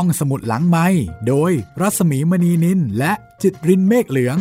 [0.00, 0.86] ห้องสมุดหลังไม้
[1.28, 4.38] โดยรัสมีมณีนินและจิตรินเมฆเหลือง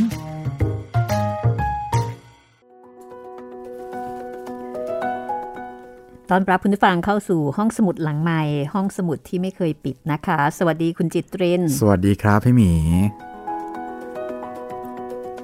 [6.30, 8.42] ตอนรับคุณผู้ฟังเข้าสู่ห้องสมุดหลังไม้
[8.74, 12.72] ห้องสมุดที่ไม่เคยปิดนะคะ สวัสดีคุณจิตริน สวัสดีครับพี่หมี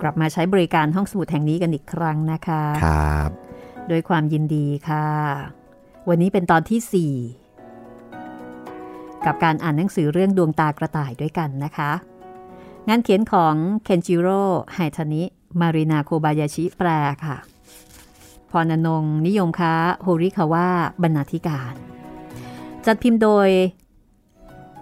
[0.02, 3.30] กลับมาใช้บริการห้องสมุดแห่งนี้กันอีกครั้งนะคะ ครับ
[3.88, 5.08] โดยความยินดีค่ะ
[6.10, 7.41] วันนี้เป็นตอนที่4
[9.26, 11.92] กับการอ่านหนังสือเรื่องดวงตากระต่ายด้วยกันนะคะ
[12.90, 14.42] งานเขียนของเคนจิโร่
[14.74, 15.24] ไฮทานิ
[15.60, 16.90] มารินาโคบายาชิแปล
[17.26, 17.38] ค่ะ
[18.52, 20.68] พรนนง นิยมค้า โฮริคาวะ
[21.02, 21.74] บรรณาธิการ
[22.86, 23.50] จัดพิมพ์โดย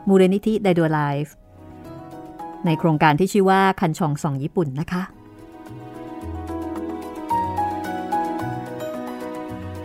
[0.07, 1.34] มูเรนิธิไดโดไลฟ์
[2.65, 5.03] ในโครงการที่ชื่อว่าคันชองสองญี่ปุ่นนะคะ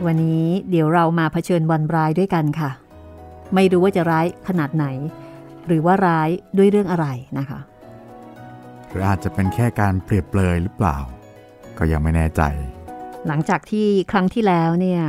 [0.06, 2.70] วันนี้เดี๋ยวเรามาเผชิญวันรายด้วยกันค่ะ
[3.54, 4.86] ไม่รู้ว่าจะร้ายขนาดไหน
[5.66, 7.06] หรือว่าร้ายด้วยเรื่องอะไร
[7.38, 7.60] นะคะ
[8.88, 10.96] หรืออาจจะเป็นแค่การเปรียบเปรยหรือเปล่า
[11.78, 12.42] ก็ยังไม่แน่ใจ
[13.26, 15.02] หลังจากที่ครั้งที่แล้วเนี่ย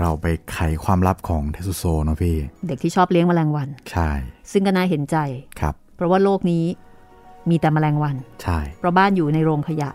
[0.00, 4.10] เราไปไขความลับของเทสุโซเนาะพี่ เด็กที่ชอบเลี้ยงแมลงวัน ใช่
[4.52, 5.16] ซึ่งก็น่าเห็นใจ
[5.60, 6.64] ครับ เพราะว่าโลกนี้
[7.50, 9.90] มีแต่แมลงวัน ใช่ เพราะบ้านอยู่ในโรงขยะ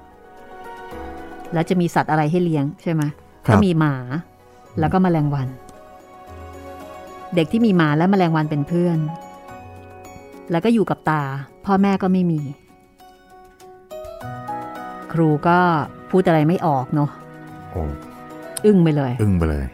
[1.53, 3.03] แล้วจะมีสัตว์อะไรให้เลี้ยงใช่ไหม
[3.47, 3.95] ครัก็บมีหมา
[4.79, 5.47] แล้วก็แมลงวัน
[7.35, 8.99] เด็กที่มีหมาและแมลงวันเป็นเพื่อน
[10.51, 11.23] แล้วก็อยู่กับตา
[11.65, 12.41] พ่อแม่ก็ไม่มี
[15.13, 15.59] ครูก็
[16.09, 17.09] พูดอะไรไม่ออกเนาะ
[17.71, 17.83] โอ้
[18.65, 19.65] อึ้งไปเลย อึ้งไปเลย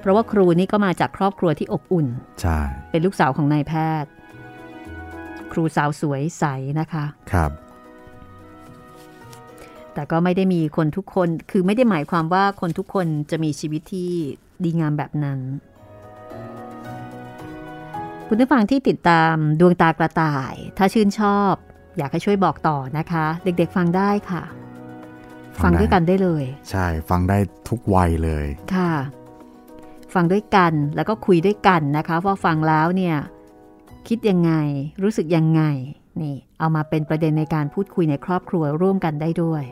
[0.00, 2.06] เพราะว่าครูนี่ก็มาจากครอบครัวที่อบอุ่น
[2.40, 2.58] ใช่
[2.90, 4.10] เป็นลูกสาวของนายแพทย์
[5.52, 6.44] ครูสาวสวยใส
[6.80, 7.50] นะคะ ครับ
[9.94, 14.10] แต่ก็ไม่ได้มีคนทุกคน คือไม่ได้หมายความว่าคนทุกคนจะมีชีวิตที่
[14.64, 15.38] ดีงามแบบนั้น
[18.34, 21.52] คุณผู้ฟังที่ติดตามดวงตากระต่าย ถ้าชื่นชอบ
[21.96, 24.42] อยากให้ช่วยบอกต่อนะคะ เด็กๆฟังได้ค่ะ
[25.62, 28.92] ฟัฟังงได้ด้วยกันได้เลย ใช่ฟังได้ทุกวัยเลยค่ะ
[30.14, 33.16] ฟังด้วยกันแล้วก็คุยด้วยกันนะคะว่าฟังแล้วเนี่ย
[34.08, 34.52] คิดยังไง
[35.02, 35.62] รู้สึกยังไง
[36.20, 39.62] นี่เอามาเป็นประเด็นในการพูดคุยในครอบครัวร่วมกันได้ด้วย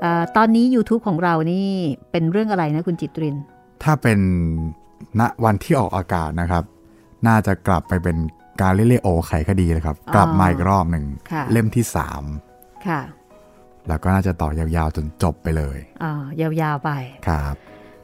[0.00, 1.68] เออตอนนี้ YouTube ของเรานี่
[2.10, 3.36] เป็นเรื่องอะไรนะคุณจิตริน
[3.82, 4.18] ถ้าเป็น
[5.20, 6.64] ณวันที่ออกอากาศนะครับ
[7.26, 8.16] น่าจะกลับไปเป็น
[8.62, 12.22] การเล่โอไขคดีเลยครับอ๋อกลับมาอีกรอบหนึ่งค่ะเล่มที่สาม
[12.86, 13.00] ค่ะ
[13.88, 16.90] แล้วก็น่าจะต่อยาวๆจนจบไปเลยอ่ายาวๆไป
[17.28, 17.54] ครับ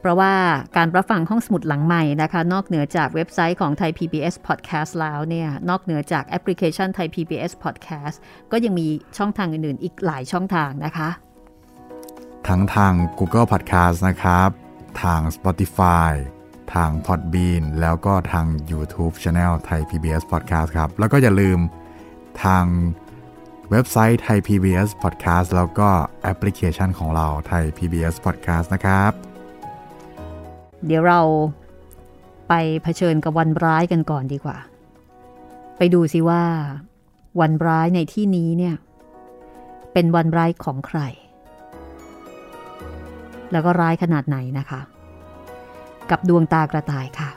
[0.01, 0.33] เพราะว่า
[0.77, 8.17] การรับฟังห้องสมุดหลังใหม่นะคะ นอกเหนือจากเว็บไซต์ของไทย PBS Podcast แล้วเนี่ยนอกเหนือจากแอปพลิเคชันไทย PBS Podcast
[8.53, 8.87] ก็ยังมี
[9.19, 11.09] ช่องทางอื่นๆ อีกหลายช่องทางนะคะ
[12.49, 14.51] ทั้งทาง Google Podcast นะครับ
[15.03, 16.13] ทาง Spotify
[16.75, 21.59] ทาง Podbean แล้วก็ทาง YouTube Channel ไทย PBS Podcast ครับ แล้วก็อย่าลืม
[22.45, 22.65] ทาง
[23.71, 25.89] เว็บไซต์ไทย PBS Podcast แล้วก็
[26.23, 29.13] แอปพลิเคชันของเราไทย PBS Podcast นะครับ
[30.87, 31.21] เดี๋ยวเรา
[32.49, 34.57] ไปเผชิญกับวันร้ายกันก่อนดีกว่า
[35.79, 36.43] ไปดูสิว่า
[37.41, 38.77] วันร้ายในที่นี้เนี่ย
[39.93, 41.01] เป็นวันร้ายของใคร
[43.53, 44.81] แล้วก็ร้ายขนาดไหนนะคะ
[46.11, 47.31] กับดวงตากระต่ายค่ะ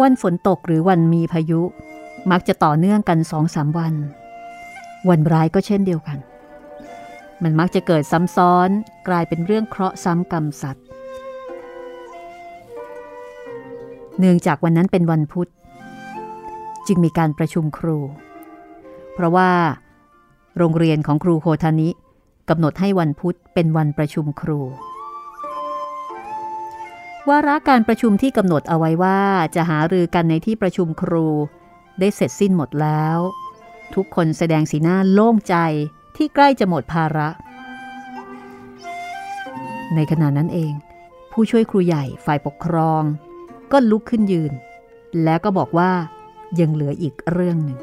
[0.00, 1.60] วันฝนตกหรือวันมีพายุ
[2.30, 3.94] มักจะต่อเนื่องกันสองสามวัน
[5.08, 6.18] วันร้ายก็เช่นเดียวกัน
[7.42, 8.68] มันมักจะเกิดซ้ำซ้อน
[9.08, 10.84] กลายเป็นเรื่องเคราะห์ซ้ำกรรมสัตว์
[14.18, 15.48] เนื่องจากวันนั้นเป็นวันพุธ
[16.86, 17.98] จึงมีการประชุมครู
[19.14, 19.50] เพราะว่า
[20.58, 21.88] โรงเรียนของครูโคทานิ
[22.48, 24.60] กำหนดให้วันพุธเป็นวันประชุมครู
[27.28, 29.20] วาระการประชุมที่กำหนดเอาไว้ว่า
[29.54, 31.26] จะหารือกันในที่ประชุมครู
[32.00, 33.18] ได้เสร็จสิ้นหมดแล้ว
[33.94, 35.56] ทุกคนแสดงสีหน้าโล่งใจ
[36.16, 37.28] ที่ใกล้จะหมดภาระ
[39.94, 40.72] ในขณะนั้นเอง
[41.32, 43.02] ผู้ช่วยครูใหญ่ฝ่ายปกครอง
[43.72, 44.52] ก็ลุกขึ้นยืน
[45.24, 45.90] แล้วก็บอกว่า
[46.60, 47.78] ยังเหลืออีกเรื่องหนึ่ง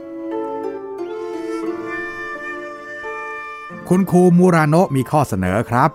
[3.89, 5.92] คุณครูมูราโนะมีข้อเสนอครับ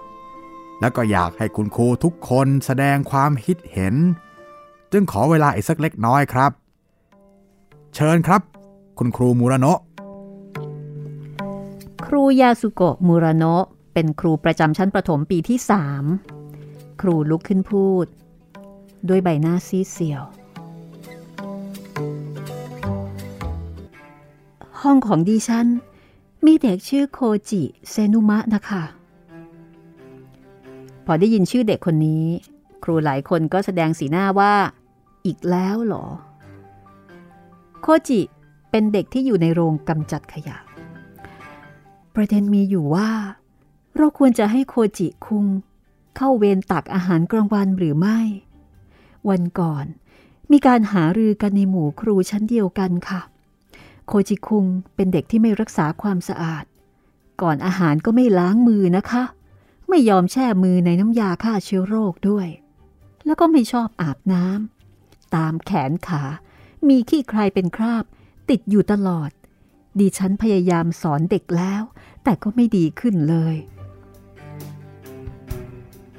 [0.81, 3.94] แล้วก็อยากให้คุณครูทุกคนแสดงความคิดเห็น
[4.93, 6.50] จึงขอเวลาอีกสักเล็กน้อยครับ
[7.94, 8.43] เชิญครับ
[8.99, 9.81] คุณครูมูราโนะ
[12.14, 13.64] รูยาสุโกะมูราโนะ
[13.94, 16.05] เป็นครูประจำชั้นประถมปีที่สาม
[17.00, 18.06] ครูลุกขึ้นพูด
[19.09, 20.23] ด้วยใบหน้าซีเซียว
[24.81, 25.67] ห้องของดิฉัน
[26.47, 27.19] มีเด็กชื่อโค
[27.50, 28.85] จิเซนุมะนะคะ
[31.05, 32.25] พอได้ยินชื่อเด็กคนนี้
[32.85, 34.55] ครูหลายคนก็แสดงสีหน้าว่า
[35.26, 36.06] อีกแล้วหรอ
[37.81, 38.20] โคจิ
[38.70, 40.56] เป็นเด็กที่อยู่ในโรงกำจัดขยะ
[42.14, 43.11] ประเด็นมีอยู่ว่า
[43.97, 45.47] เราควรจะให้โคจิคุง
[46.17, 48.19] เข้าเวรตักอาหารกลางวันหรือไม่
[49.29, 49.85] วันก่อน
[50.53, 53.20] มีการหารือกันในหมู่ครูชั้นเดียวกันค่ะ
[54.06, 56.64] โคจิคุงเป็นเด็กที่ไม่รักษาความสะอาด
[57.43, 59.23] ก่อนอาหารก็ไม่ล้างมือนะคะ
[59.88, 62.49] ไม่ยอมแช่มือในน้ำยาฆ่าเชื้อโรคด้วย
[63.26, 66.23] แล้วก็ไม่ชอบอาบน้ำตามแขนขา
[66.88, 68.05] มีขี้ใครเป็นคราบ
[68.50, 69.31] ติดอยู่ตลอด
[70.00, 71.82] ดิฉันพยายามสอนเด็กแล้ว
[72.24, 73.56] แต่ก็ไม่ดีขึ้นเลย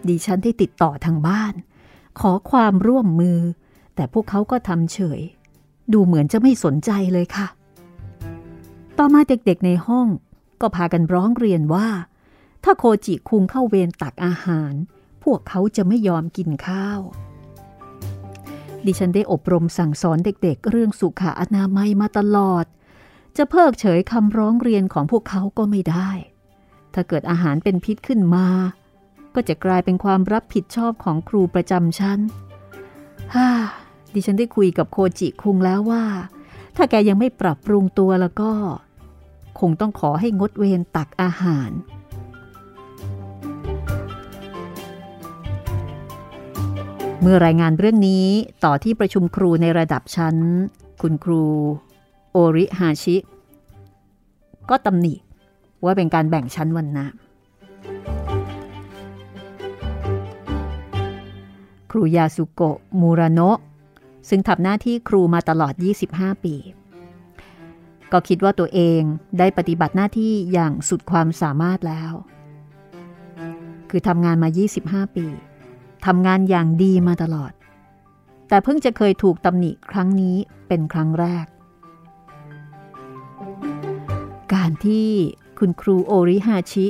[0.07, 1.53] ดิฉันได้ติดต่อทางบ้าน
[2.19, 3.39] ขอความร่วมมือ
[3.95, 5.21] แต่พวกเขาก็ทำเฉย
[5.93, 7.47] ดูเหมือนจะไม่สนใจเลยค่ะ
[8.97, 10.07] ต่อมาเด็กๆในห้อง
[10.61, 11.87] ก็พากันร้องเรียนว่า
[12.63, 14.73] ถ้าโคจิคุงเข้าเวรตักอาหาร
[15.23, 16.99] พวกเขาจะไม่ยอมกินข้าว
[18.85, 22.65] ดิฉันได้อบรมสั่งสอนเด็กๆเรื่องสุขอนามัยมาตลอด
[23.37, 26.09] จะเพิกเฉยคำร้องเรียนของพวกเขาก็ไม่ได้
[26.93, 28.47] ถ้าเกิดอาหารเป็นพิษขึ้นมา
[29.35, 32.19] ก็จะกลายเป็นความรับผิดชอบของครูประจำชั้น
[33.35, 33.49] ฮ่า
[34.13, 36.03] ดิฉันได้คุยกับโคจิคุงแล้วว่า
[36.75, 38.51] ถ้าแกยังไม่ปรับปรุงตัวแล้วก็
[39.59, 41.71] คงต้องขอให้งดเวรตักอาหาร
[47.21, 48.27] เมื่อรายงานเรื่องนี้
[48.63, 50.35] ต่อที่ประชุมครูในระดับชั้น
[51.01, 51.43] คุณครู
[52.35, 53.17] โอริฮาชิ
[54.69, 55.13] ก็ตำหนิ
[55.83, 57.07] ว่าเป็นการแบ่งชั้นวันนะ
[61.91, 63.59] ครูยาสุโกะมูราโนะ
[64.29, 65.73] ซึ่งทำหน้าที่ครูมาตลอด
[66.09, 66.55] 25 ปี
[68.11, 69.01] ก็คิดว่าตัวเอง
[69.39, 72.13] ได้ปฏิบัติหน้าที่อย่างสุดความสามารถแล้ว
[73.89, 74.49] คือทำงานมา
[74.81, 75.25] 25 ปี
[76.05, 77.51] ทำงานอย่างดีมาตลอด
[78.47, 80.35] แต่เพิ่งจะเคยถูกตำหนิครั้งนี้
[80.67, 81.45] เป็นครั้งแรก
[84.53, 85.09] การที่
[85.59, 86.87] คุณครูโอริฮาชิ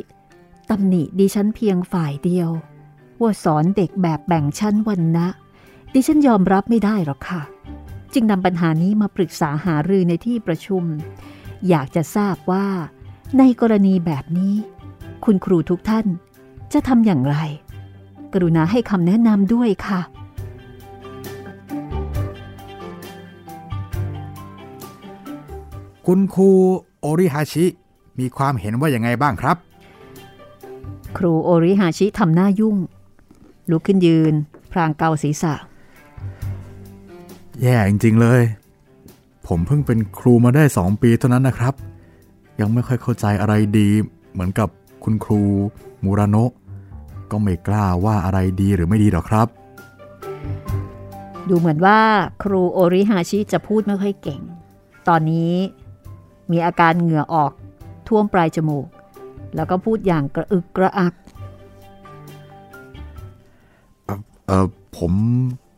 [0.70, 2.50] ตำหนิดิฉันเพียงฝ่ายเดียว
[3.22, 5.28] ว่าสอนเด็กแบบแบ่งชั้นวันนะ
[5.94, 7.42] ดิฉันยอมรับไม่ได้หรอกค่ะ
[8.14, 10.84] จึงนำปัญหานี้มาปรึกษาหารือในที่ประชุม
[11.70, 12.68] อยากจะทราบว่า
[13.38, 14.54] ในกรณีแบบนี้
[15.26, 16.06] คุณครูทุกท่าน
[16.74, 17.38] จะทำอย่างไร
[18.34, 20.02] กรุณาให้คำแนะนำด้วยค่ะ
[26.08, 26.52] คุณครู
[27.06, 27.66] โอริฮาชิ
[28.20, 29.58] มีความเห็นว่าอย่างไงบ้างครับ
[31.18, 32.78] ครูโอริฮาชิทำหน้ายุ่ง
[33.70, 34.34] ลุกขึ้นยืน
[34.72, 35.54] พรางเกาศีรษะ
[37.62, 38.42] แย่จริง ๆ เลย
[39.48, 41.74] ผมเพิ่งเป็นครูมาได้สองปีเท่านั้นนะครับ
[42.60, 43.90] ยังไม่ค่อยเข้าใจอะไรดี
[44.32, 44.70] เหมือนกับ
[45.04, 45.42] คุณครู
[46.04, 46.52] มูราโนะ
[47.32, 49.48] ก็ไม่กล้าว่าอะไรดีหรือไม่ดีหรอกครับ
[51.50, 52.00] ดูเหมือนว่า
[52.44, 54.42] ครูโอริฮาชิจะพูดไม่ค่อยเก่ง
[55.08, 55.54] ตอนนี้
[56.52, 57.52] มีอาการเหงื่อออก
[58.08, 58.88] ท่วมปลายจมูก
[59.56, 61.14] แล้วก็พูดอย่างกระอึกกระอัก
[64.48, 65.14] เออผม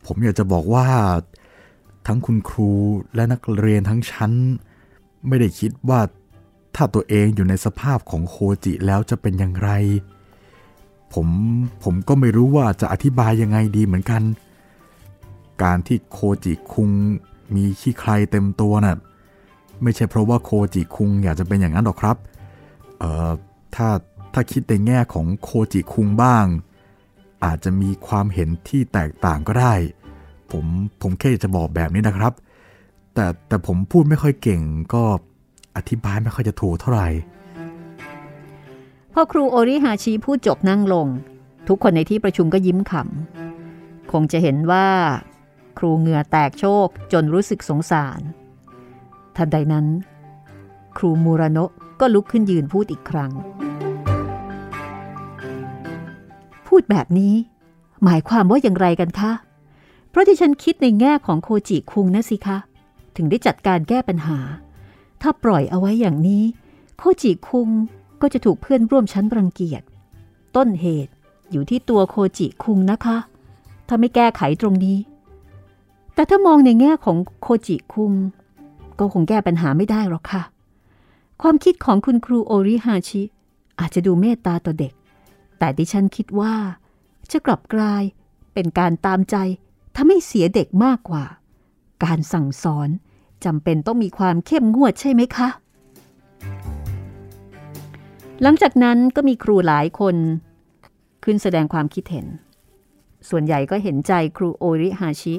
[0.06, 0.86] ผมอยากจะบอกว่า
[2.06, 2.70] ทั้งคุณครู
[3.14, 4.32] และนักเรียนทั้งชั้น
[5.28, 6.00] ไม่ได้คิดว่า
[6.74, 9.70] ถ้าตัวเองอยู่ในสภาพของโคจิแล้วจะเป็นอย่างไร
[11.14, 11.28] ผม
[11.84, 14.22] ผมก็ไม่รู้ว่าจะอธิบายยังไงดีเหมือนกัน
[15.62, 16.90] การที่โคจิคุง
[17.54, 18.98] มีขี้ใครเต็มตัวน่ะ
[19.82, 22.16] ไม่ใช่เพราะว่าโคจิคุงอยากจะเป็นอย่างนั้นหรอกครับ
[22.98, 23.30] เอ่อ
[23.74, 23.88] ถ้า
[24.34, 26.44] ถ้าคิดในแง่ของโคจิคุงบ้าง
[27.44, 29.74] อาจจะมีความเห็นที่แตกต่างก็ได้
[30.50, 30.64] ผม
[31.02, 32.32] ผมแค่จะบอกแบบนี้นะครับ
[33.14, 34.62] แต่แต่ผมพูดไม่ค่อยเก่ง
[34.94, 35.02] ก็
[35.76, 37.08] อธิบายไม่ค่อยจะถูกเท่าไหร่
[39.12, 41.06] พอครูโอริฮาชิพูดจบนั่งลง
[41.68, 44.88] ทุกคนในที่ประชุมก็ยิ้มขำคงจะเห็นว่า
[45.78, 48.20] ครูเหงื่อแตกโชกจนรู้สึกสงสาร
[49.36, 49.86] ทันใดนั้น
[50.96, 53.32] ครูมูรโนะก็ลุกขึ้นยืนพูดอีกครั้ง
[56.66, 57.34] พูดแบบนี้
[58.04, 59.32] หมายความว่าอย่างไรกันคะ
[60.10, 62.58] เพราะที่ฉันคิดในแง่ของโคจิคุงนะสิคะ
[63.16, 64.38] ถึงได้จัดการแก้ปัญหา
[65.22, 66.44] ถ้าปล่อยเอาไว้อย่างนี้
[66.96, 67.68] โคจิคุง
[68.20, 69.82] ก็จะถูกเพื่อนร่วมชั้นรังเกียจ
[70.56, 71.12] ต้นเหตุ
[71.50, 73.16] อยู่ที่ตัวโคจิคุงนะคะ
[73.88, 74.98] ถ้าไม่แก้ไขตรงนี้
[76.14, 78.12] แต่ถ้ามองในแง่ของโคจิคุง
[78.98, 80.42] ก็คงแก้ปัญหาไม่ได้หรอกค่ะ
[81.42, 83.22] ความคิดของคุณครูโอริฮาชิ
[83.80, 84.92] อาจจะดูเมตตาต่อเด็ก
[85.58, 86.54] แต่ดิฉันคิดว่า
[87.32, 88.02] จะกลับกลาย
[88.54, 89.36] เป็นการตามใจ
[89.96, 91.24] ทำให้เสียเด็กมากกว่า
[92.04, 92.88] การสั่งสอน
[93.44, 95.48] จำเป็นต้องมีความเข้มงวดใช่ไหมคะ
[98.42, 100.16] หลังจากนั้นก็มีครูหลายคน
[101.24, 102.26] ขึ้นแสดงความคิดเห็น
[103.28, 105.34] ส่วนใหญ่ก็เห็นใจครูโอริฮาชิ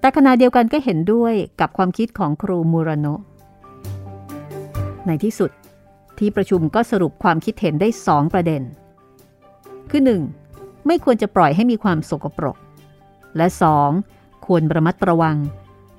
[0.00, 3.06] แต่ขณะเดียวกันก็เห็นด้วยกับความคิดของครูมูรโน
[5.06, 5.50] ในที่สุด
[6.18, 8.62] ที่ประชุมก็สรุปความคิดเห็นได้สองประเด็น
[9.90, 10.02] คือ
[10.44, 10.86] 1.
[10.86, 12.56] ไม่ควรจะปล่อยให้มีความสกปรก
[13.36, 13.46] และ
[13.96, 14.46] 2.
[14.46, 15.36] ควรระมัดระวัง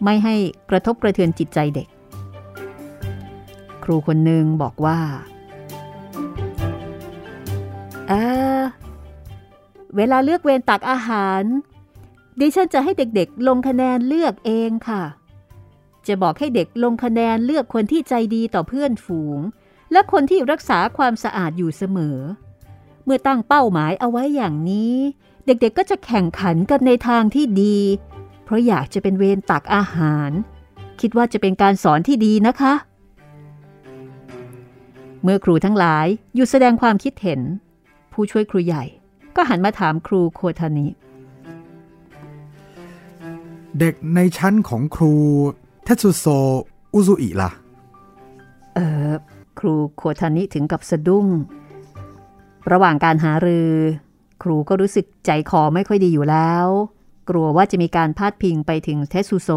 [0.04, 0.36] ไม่ให้
[0.70, 1.88] กระทบกระเทือนจิตใจเด็ก
[3.84, 5.00] ครูคนหนึ่งบอกว่า
[8.08, 8.14] เอ
[8.60, 8.62] อ
[9.96, 11.44] เวลาเลือกเวรตักอาหาร
[12.40, 15.04] ดิฉันจะให้เด็กๆ ลงคะแนนเลือกเองค่ะ
[16.08, 19.40] จะบอกให้เด็กลงคะแนนเลือกคนที่ใจดีต่อเพื่อนฝูง
[19.92, 22.18] และคนที่รักษาความสะอาดอยู่เสมอ
[23.04, 24.96] เมื่อตั้งเป้าหมายเอาไว้อย่างนี้
[25.46, 27.78] เด็กๆก็จะแข่งขันกันในทางที่ดี
[28.44, 30.32] เพราะอยากจะเป็นเวรตักอาหาร
[31.02, 32.74] คิดว่าจะเป็นการสอนที่ดีนะคะ
[35.24, 37.42] เมื่อครูทั้งหลายหยุดแสดงความคิดเห็น
[38.14, 38.84] ผู้ช่วยครูใหญ่
[39.36, 40.88] ก็หันมาถามครูโคทานิ
[43.80, 45.16] เด็กในชั้นของครู
[45.84, 46.26] เทสุโซ
[46.94, 47.52] อุซุอิล่ะ
[48.76, 49.12] เออ
[49.60, 51.28] ครูโคทานิถึงกับสะดุ้ง
[52.72, 53.72] ระหว่างการหารือ
[54.44, 56.68] ครูก็รู้สึกใจคอไม่ค่อยดีอยู่แล้ว
[57.30, 59.50] กลัวว่าจะมีการพาดพิงไปถึงเทสุโซ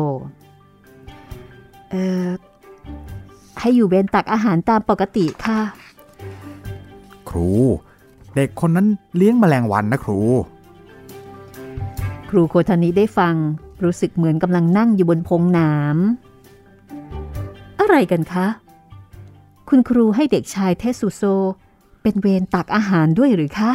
[1.90, 2.26] เออ
[3.60, 5.60] ให้อยู่เวนตักอาหารตามปกติค่ะ
[7.28, 7.50] ครู
[8.34, 10.20] เด็กคนนั้นเลี้ยงแมลงวันนะครู
[12.30, 13.34] ครูโคทานิได้ฟัง
[13.84, 15.96] รู้สึกเหมือนกำลังนั่งอยู่บนพงหนาม
[17.80, 18.46] อะไรกันคะ
[19.68, 21.22] คุณครูให้เด็กชายเทสุโซ
[22.02, 23.72] เป็นเวรตักอาหารด้วยหรือคะ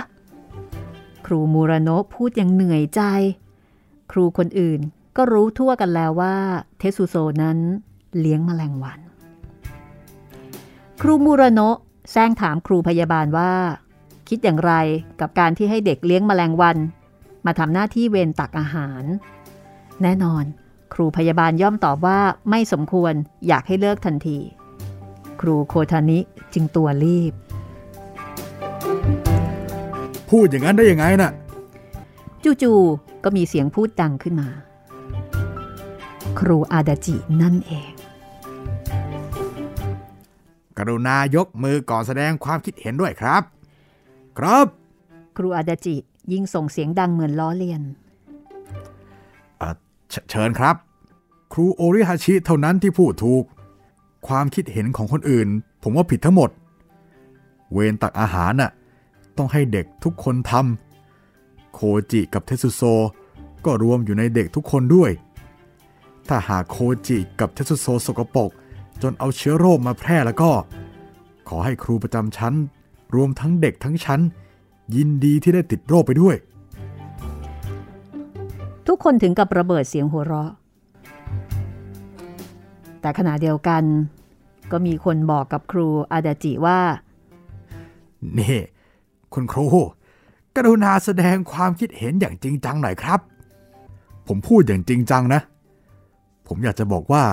[1.26, 3.02] ครูมูรโนพูดอย่างเหนื่อยใจ
[4.12, 4.80] ครูคนอื่น
[5.18, 6.36] ก็รู้ทั่วกันแล้วว่า
[6.78, 7.58] เทสุโซนั้น
[8.20, 9.00] เลี้ยงแมลงวัน
[11.02, 11.60] ครูมูรโน
[12.12, 13.52] แซงถามครูพยาบาลว่า
[14.30, 14.74] คิดอย่างไร
[15.20, 16.78] กับการที่ให้เด็กเลี้ยงแมลงวัน
[17.46, 19.04] มาทำหน้าที่เวรตักอาหาร
[20.04, 20.44] แน่นอน
[20.94, 23.14] ครูพยาบาลย่อมตอบว่าไม่สมควร
[23.48, 24.38] อยากให้เลิกทันที
[25.42, 26.20] ครูโคทานิ
[26.54, 27.34] จึงตัวรีบ
[30.30, 31.32] พูดอย่างนั้นได้ยังไงน่ะ
[32.62, 34.50] จู่ๆก็มีเสียงพูดดังขึ้นมา
[36.40, 37.92] ครูอาดาจินั่นเอง
[40.78, 43.44] กรุณายกมือก่อนแสดงความคิดเห็นด้วยครับ
[44.38, 44.68] ครับ
[45.38, 45.96] ครูอาดาจิ
[46.32, 47.82] ยิ่งส่งเสียงดังเหมือนล้อเลียน
[50.10, 50.76] เชเชิญครับ
[51.54, 53.44] ครูโอริฮาชิเท่านั้นที่พูดถูก
[54.28, 55.48] ความคิดเห็นของคนอื่น
[55.84, 56.50] ผมว่าผิดทั้งหมด
[57.72, 58.72] เวรตักอาหารน่ะ
[59.38, 61.80] ต้องให้เด็กทุกคนทำโค
[62.12, 62.82] จิกับเทสุโซ
[63.66, 65.12] ก็รวมอยู่ในเด็กทุกคนด้วย
[66.28, 68.52] ถ้าหากโคจิกับเทสุโซสกปรก
[69.02, 70.52] จนเอาเชื้อโรคมาแพร่แล้วก็
[71.48, 72.54] ขอให้ครูประจำชั้น
[73.16, 74.22] รวมทั้งเด็กทั้งชั้น
[74.96, 76.36] ยินดีที่ได้ติดโรคไปด้วย
[78.88, 80.52] ทุกคนถึงกับระเบิดเสียงหัวเราะ
[83.02, 83.84] แต่ขณะเดียวกัน
[84.72, 86.80] ก็มีคนบอกกับครูอาดาจิว่า
[88.38, 88.58] นี่
[89.34, 89.68] คุณครู
[90.56, 93.20] กรุณาแสดงความคิดเห็นอย่างจริงจังหน่อยครับ
[94.28, 95.42] ผมพูดอย่างจริงจังนะ
[96.48, 97.24] ผมอยากจะบอกว่า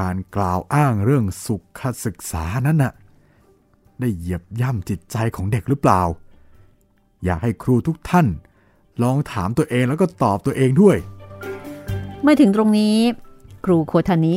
[0.00, 2.92] การกล่าวอ้างเรื่องสุขศึกษานั้นน่ะ
[4.00, 6.02] ได้เหยียบย่ำจิตใจของเด็กหรือเปล่า
[7.24, 8.26] อยากให้ครูทุกท่าน
[9.02, 10.96] ลองถามตัวเองแล้วก็ตอบตัวเองด้วย
[12.22, 12.96] เมื่อถึงตรงนี้
[13.64, 14.34] ครูโคทานิ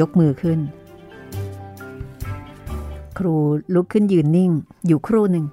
[0.00, 0.58] ยกมือขึ้น
[3.18, 3.34] ครู
[3.74, 4.50] ลุกขึ้นยืนนิ่ง
[4.86, 5.46] อยู่ครู่หนึ่ง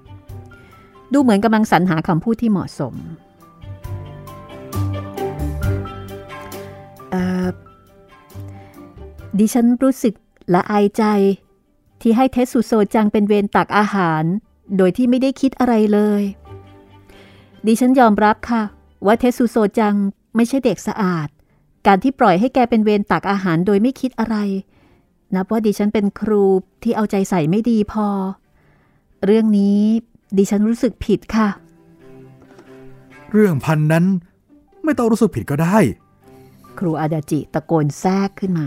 [1.12, 2.94] ดูเหมือนกำลังสรรหาคำพูดที่เหมาะสม
[7.12, 10.14] เดิฉันรู้สึก
[10.54, 11.04] ละอายใจ
[12.00, 14.24] ที่ให้เทสุโซจังเป็นเวรตักอาหาร
[14.76, 16.22] โดยที่ไม่ได้คิดอะไรเลย
[17.66, 18.62] ดิฉันยอมรับค่ะ
[19.06, 19.94] ว่าเทสสุโซจัง
[20.36, 21.28] ไม่ใช่เด็กสะอาด
[21.86, 24.36] การที่ปล่อยให้แกเป็นเวรตักอาหารโดยไม่คิดอะไร
[25.34, 26.44] นับว่าดิฉันเป็นครู
[26.82, 28.06] ที่เอาใจใส่ไม่ดีพอ
[29.24, 29.80] เรื่องนี้
[30.36, 31.48] ดิฉันรู้สึกผิดค่ะ
[33.32, 34.04] เรื่องพันนั้น
[34.84, 35.78] ไม่ต้องรู้สึกผิดก็ได้
[36.78, 38.66] ครูอาดาจิตะโกนแทรกขึ้นมา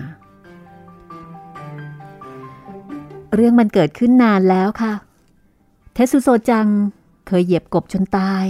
[3.33, 4.93] เรื่องมันเกิดขึ้นนานแล้วค่ะ
[5.93, 6.67] เทสุโซจัง
[7.27, 8.45] เคยเหยียบกบจนตาย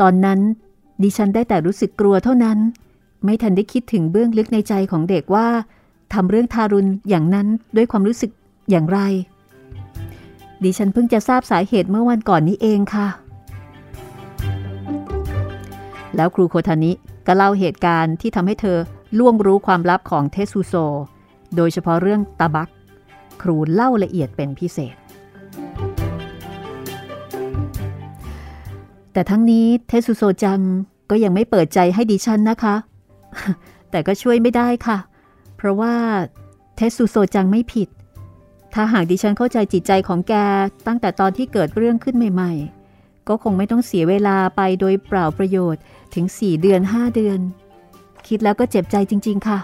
[0.00, 0.40] ตอนนั้น
[1.02, 2.58] ดิฉันได้แต่รู้สึกกลัวเท่านั้น
[3.24, 5.48] ไม่ทันได้คิดถึงเบื้องลึกในใจของเด็กว่า
[6.14, 7.46] ทำเรื่องทารุณอย่างนั้น
[7.76, 8.30] ด้วยความรู้สึก
[8.70, 8.98] อย่างไร
[10.64, 13.08] ดิฉันเพิ่งจะทราบสาเหตุเมื่อวันก่อนนี้เองค่ะ
[16.16, 16.92] แล้วครูโคทานิ
[17.26, 18.78] ก็เล่าเหตุการณ์ที่ทำให้เธอ
[19.18, 20.74] ล่วงรู้ความลับของเทสุโซ
[21.56, 22.70] โดยเฉพาะเรื่องตาบัก
[23.42, 24.94] ครูเล่าละเอียดเป็นพิเศษ
[29.14, 30.60] แต่ทั้งนี้เทสุโซจัง
[31.10, 32.74] ก็ยังไม่เปิดใจให้ดิฉันนะคะ
[33.90, 34.98] แต่ก็ช่วยไม่ได้ค่ะ
[35.56, 35.94] เพราะว่า
[36.76, 37.88] เทสุโซจังไม่ผิด
[38.74, 40.34] ถ้าหากดิฉันเข้าใจจิตใจของแก
[40.86, 42.52] ตั้งแต่ตอนที่เกิดเรื่องขึ้นใหม่
[42.90, 45.82] ๆ ก็คงไม่ต้องเสียเวลาไปโดยเปล่าประโยชน์
[46.14, 47.38] ถึง 4 เดือน 5 เดือน
[48.28, 49.58] คิดแล้วก็เจ็บใจจริง ๆ ค่ะ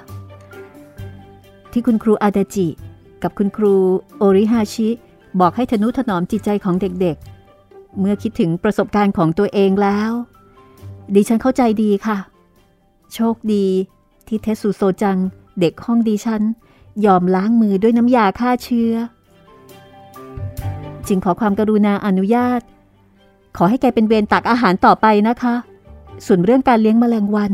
[1.73, 2.69] ที่คุณครูอาดาจิ
[3.23, 3.75] กับคุณครู
[4.19, 4.89] โอริฮาชิ
[5.41, 7.40] บอกให้ทนุถนอมจิตใจของเด็กๆ
[7.99, 10.11] เมื่อคิดถึงประสบการณ์ของตัวเองแล้ว
[11.15, 12.19] ดิฉันเข้าใจดีค่ะ
[13.15, 13.67] โชคดี
[14.27, 15.19] ที่เทสุโซจัง
[15.61, 16.43] เด็กห้องดิฉัน
[17.07, 18.93] ยอมล้างมือด้วยน้ำยาฆ่าเชื้อ
[21.07, 22.61] จึงขอความกรุณาอนุญาต
[23.57, 25.55] ขอให้แกเป็นเวรตักอาหารต่อไปนะคะ
[26.27, 27.53] ส่วนเรื่องการเลี้ยงแมลงวัน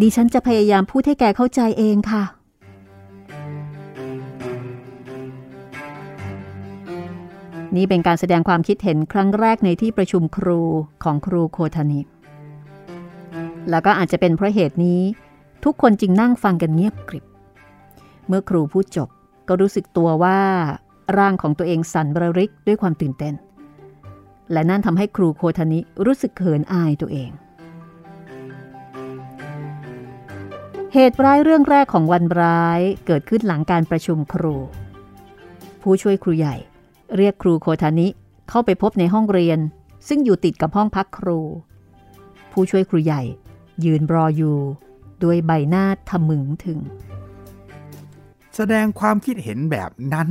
[0.00, 2.24] ดิฉันจะพยายามพูดให้แกเข้าใจเองค่ะ
[7.76, 10.60] นี่เป็นการแสดงความคิดเห็นครั้งแรกในที่ประชุมครู
[11.04, 12.00] ของครูโคทานิ
[13.70, 15.00] แล้วก็อาจจะเป็นเพราะเหตุนี้
[15.64, 17.24] ทุกคนจึงนั่งฟังกันเงียบกริบ
[18.28, 19.08] เมื่อครูพูดจบ
[19.48, 20.40] ก็รู้สึกตัวว่า
[21.18, 23.34] ร่างของตัวเองสั่นระริกด้วยความตื่นเต้น
[24.52, 27.30] และนั่นทำให้ครูโคทานิรู้สึกเขินอายตัวเอง
[30.92, 34.56] เหตุร้ายเรื่องแรกของวันร้ายเกิดขึ้นหลังการประชุมครู
[35.82, 36.56] ผู้ช่วยครูใหญ่
[37.16, 38.08] เรียกครูโคทานิ
[38.48, 39.58] เข้าไปพบในห้องเรียน
[40.08, 41.40] ซึ่งอยู่ติดกับห้องพักครู
[42.52, 43.22] ผู้ช่วยครูใหญ่
[43.84, 44.56] ยืนรออยู่
[45.22, 46.78] ด้วยใบหน้าทะมึงถึง
[48.56, 50.28] แสดงความคิดเห็นแบบนั้น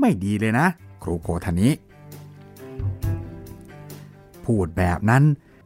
[0.00, 0.66] ไม่ดีเลยนะ
[1.02, 1.68] ครูโคทานิ
[4.44, 5.22] พูดแบบนั้น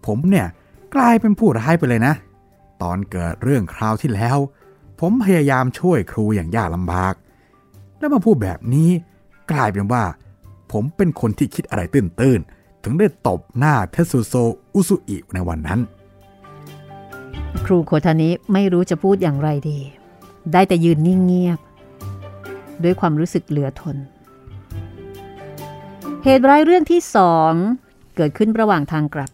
[0.07, 0.47] ผมเนี่ย
[0.95, 2.15] กลายเป็นผู้ร้ายไปเลยนะ
[2.83, 4.39] ตอนเกิดเรื่องคราวที่แล้ว
[5.01, 7.15] ผมพยายามช่วยครูอย่างยากลำบาก
[7.99, 8.91] แล้วมาพูดแบบนี้
[9.53, 10.03] กลายเป็นว่า
[10.73, 14.35] ผมเป็นคนที่คิดอะไรตื้นๆ ถึงได้ตบหน้าเทสุโซ
[14.75, 15.81] อุสุอิในวันนั้น
[17.65, 19.79] ครูโคทานิไม่รู้จะพูดอย่างไรดี
[20.53, 21.59] ได้แต่ยืนนิ่งเงียบ
[22.85, 23.97] ด้วยความรู้สึกเหลือทน
[26.25, 27.53] เหตุร้ายเรื่องที่สอง
[28.17, 29.31] เกิดขึ้นระหว่างทางกลับ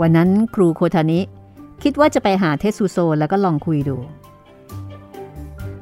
[0.00, 1.20] วันนั้นครูโคทานิ
[1.82, 3.96] คิดว่าจะไปหาเทสุโซแล้วก็ลองคุยดู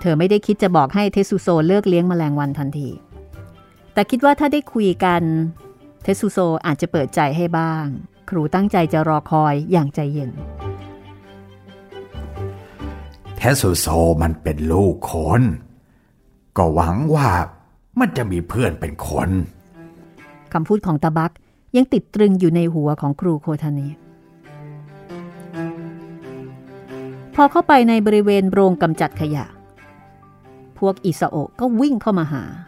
[0.00, 2.88] เธอไม่ได้คิดจะบอกให้เทสุโซเลิกเลี้ยงแมลงวันทันที
[3.98, 5.22] แต่คิดว่าถ้าได้คุยกัน
[6.02, 7.86] เทสุโซอาจจะเปิดใจให้บ้าง
[8.28, 10.30] ครูตั้งใจจะรอคอยอย่างใจเย็น
[13.36, 13.86] เทสุโซ
[14.22, 15.42] มันเป็นลูกคน
[16.56, 17.28] ก็หวังว่า
[18.00, 19.30] มันจะมีเพื่อนเป็นคน
[20.52, 21.32] คำพูดของตาบัก
[21.76, 23.88] ยังติดตรึงอยู่ในหัวของครูโคทานิ
[27.34, 29.46] พอเข้าไปในบริเวณโรงกำจัดขยะ
[30.78, 32.44] พวกอิสโอะก็วิ่งเข้ามาหา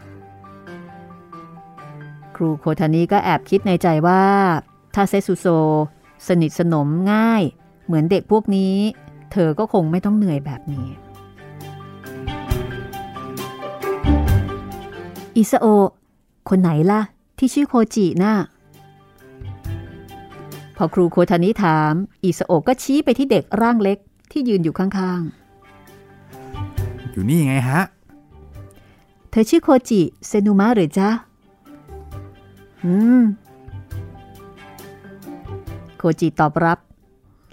[2.41, 4.23] รูโคทานิก็แอบคิดในใจว่า
[4.95, 5.47] ถ้าเซซุโซ
[6.27, 7.43] สนิทสนมง่าย
[7.85, 8.75] เหมือนเด็กพวกนี้
[9.31, 10.87] เธอก็คงไม่ต้องเหนื่อยแบบนี้
[15.37, 15.89] อิสโอะ
[16.49, 17.01] คนไหนล่ะ
[17.37, 18.33] ที่ชื่อโคจิน่ะ
[20.77, 23.97] พอครูโคทานิถาม อิสโอะก็ชี้ไปที่เด็กร่างเล็ก
[24.31, 25.21] ที่ยืนอยู่ข้าง
[27.11, 31.09] อยู่นี่ไงฮะๆเธอชื่อโคจิ เซนุมะหรือจ๊ะ
[32.85, 33.23] อืม
[35.97, 36.79] โคจิตอบรับ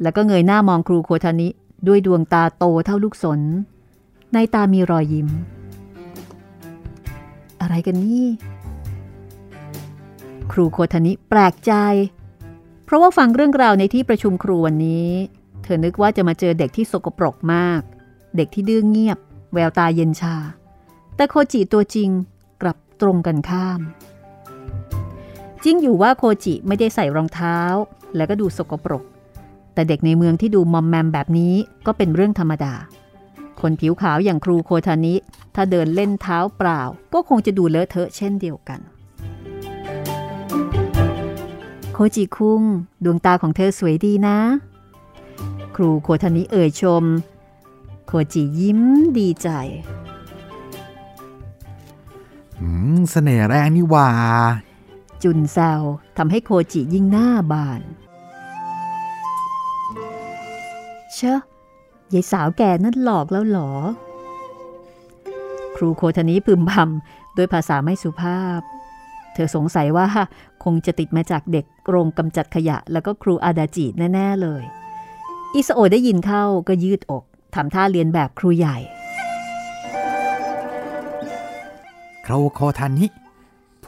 [0.02, 1.48] แล้วก็เงยหน้ามองครูโคทานิ
[1.86, 3.40] ด้วยดวงตาโตเท่าลูกศร
[4.32, 5.28] ในตามีรอยยิ้ม
[7.60, 8.26] อะไรกันนี่
[10.52, 11.72] ครูโคทานิแปลกใจ
[12.84, 15.10] เพราะว่าฟังเรื่องราวในที่ประชุมครูวันนี้
[15.62, 17.80] เธอนึกว่าจะมาเจอเด็กที่สกปรกมาก
[18.36, 19.18] เด็กที่ดื้อเงียบ
[19.54, 20.36] แววตาเย็นชา
[21.16, 22.10] แต่โคจิตัวจริง
[22.62, 23.80] กลับตรงกันข้าม
[25.64, 27.58] จริงอยู่ว่าโคจิไม่ได้ใส่รองเท้า
[28.16, 29.04] แล้วก็ดูสกปรก
[29.74, 31.54] แต่เด็กในเมืองที่ดูมอมแมมแบบนี้
[31.86, 32.74] ก็เป็นเรื่องธรรมดา
[33.60, 35.14] คนผิวขาวอย่างครูโคทานิ
[35.54, 36.80] ถ้าเดินเล่นเท้าเปล่า
[37.14, 38.80] ก็คงจะดูเลอะเทอะเช่นเดียวกัน
[41.92, 42.62] โคจิคุง
[43.04, 44.38] ดวงตาของเธอสวยดีนะ
[45.76, 47.04] ครูโคทานิเอ่ยชม
[48.06, 48.80] โคจิยิ้ม
[49.18, 49.48] ดีใจ
[52.60, 54.08] อืมเสน่ห์แรงนี่ว่า
[55.22, 55.82] จุนแซว
[56.16, 57.82] ทำให้โคจิยิ่งหน้าบาน
[61.14, 61.40] เชอะ
[62.12, 63.70] ยายสาวแก่นั่นหลอกแล้วหรอ
[65.76, 68.60] ครูโคทานิพึมพำด้วยภาษาไม่สุภาพ
[69.34, 70.06] เธอสงสัยว่า
[70.64, 74.62] คงจะติดมาจากเด็กโรงกำจัดขยะ แล้วก็ครูอาดาจิแน่ ๆ เลย
[75.54, 78.76] อิสโอได้ยินเข้าก็ยืดอกทำท่าเรียนแบบครูใหญ่
[82.26, 83.06] ครูโคทานิ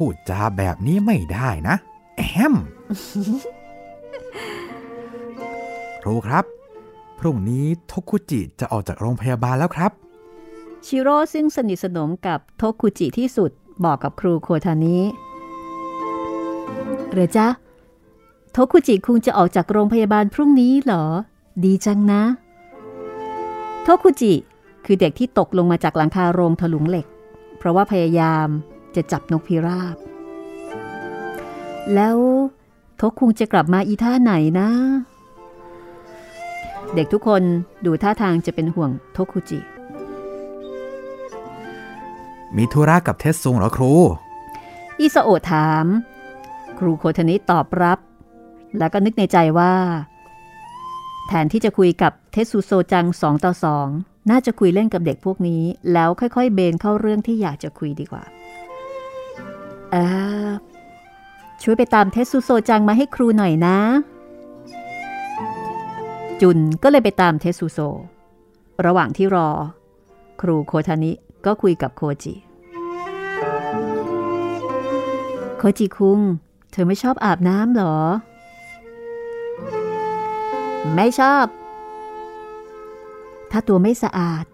[0.05, 1.77] พูดจาแบบนี้ไม่ได้นะ
[2.17, 2.55] แอม
[6.03, 6.45] ครูครับ
[7.19, 9.93] พรุ่งนี้ทกคุจิจะออกจากโรงพยาบาลแล้วครับ
[10.87, 13.51] ชิโร่ซึ่งสนิทสนมกับโทคุจิที่สุด
[13.85, 14.99] บอกกับครูโคทานิ
[17.11, 17.47] เรือจ๊ะ
[18.53, 21.05] โทคุจิคุงจะออกจากโรงพยาบาลพรุ่งนี้เหรอ
[21.65, 22.23] ดีจังนะ
[23.83, 24.33] โทคุจิ
[24.85, 27.07] คือเด็กที่ตกลงมาจากหลังคาโรงถลุงเหล็ก
[27.59, 28.49] เพราะว่าพยายาม
[28.97, 29.97] จะจับนกพิราบ
[31.95, 32.17] แล้ว
[32.97, 34.69] โทคุงจะกลับมาอีท่าไหนนะ
[36.95, 37.43] เด็กทุกคน
[37.85, 39.61] ดูท่าทางจะเป็นห่วงโทคุจิ
[42.57, 43.93] มีธุระกับเทสซุงเหรอครู
[45.01, 45.85] อิสโอะถาม
[46.79, 47.99] ครูโคทนิตอบรับ
[48.79, 49.75] แล้วก็นึกในใจว่า
[51.27, 53.89] แทนที่จะคุยกับเทสุโซจังสองต่อสอง
[54.31, 59.97] น่าจะคุยเล่นกับเด็กพวกนี้ แล้วค่อยๆ เบนเข้าเรื่องที่อยากจะคุยดีกว่าเอ
[60.47, 60.49] อ
[61.63, 63.79] ช่วยไปตามเทสุโซจังมาให้ครูหน่อยนะ
[66.41, 67.79] จุนก็เลยไปตามเทสุโซ
[68.87, 69.49] ระหว่างที่รอ
[70.41, 71.13] ครูโคทานิ
[71.47, 72.35] ก็คุยกับโคจิ
[75.59, 76.21] โคจิคุง
[76.71, 77.97] เธอไม่ชอบอาบน้ำหรอ
[80.95, 81.47] ไม่ชอบ
[83.51, 84.45] ถ้าตัวไม่สะอาด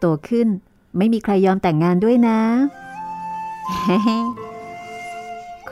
[0.00, 0.48] โตขึ้น
[0.96, 2.38] ไม่มีใครยอมแต่งงานด้วยนะ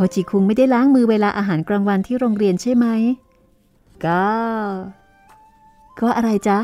[0.01, 2.87] คจิคุงไม่ได้ล้างมือเวลาอาหารกลางวันที่โรงเรียนใช่ไหม
[4.05, 4.27] ก็
[6.01, 6.59] ก็อะไรจ๊ะ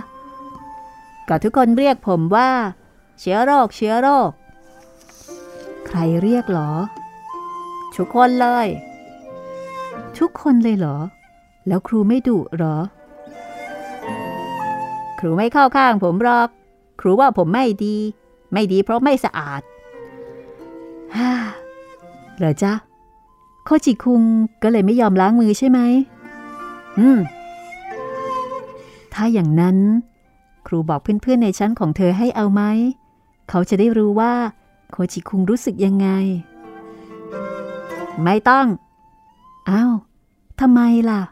[1.29, 2.51] ก็ทุกคนเรียกผมว่า
[3.21, 4.31] เชื้อโรค เชื้อโรค
[5.87, 6.71] ใครเรียกหรอ
[7.97, 8.67] ทุกคนเลย
[10.19, 10.99] ทุกคนเลยเหรอ
[11.67, 12.77] แล้วครูไม่ดุหรอ
[15.19, 16.49] ครูไม่เข้าข้างผมหรอก
[17.01, 17.97] ครูว่าผมไม่ดี
[18.53, 19.63] ไม่ดีเพราะไม่สะอาด
[21.17, 21.33] ฮ่า
[22.39, 22.73] เหรอจ๊ะ
[23.67, 24.23] โคจิคุง
[24.63, 25.81] ก็เลยไม่ยอมล้างมือใช่ไหม
[26.99, 27.19] อืม
[29.13, 29.79] ถ้าอย่างนั้น
[30.67, 32.63] ครูบอกเพื่อนๆในชั้นของเธอให้เอาไหม
[33.49, 34.33] เขาจะได้รู้ว่า
[34.91, 36.09] โคจิคุงรู้สึกยังไง
[38.23, 38.67] ไม่ต้อง
[39.71, 39.93] อ้าว
[40.61, 41.23] ทำไมล่ะ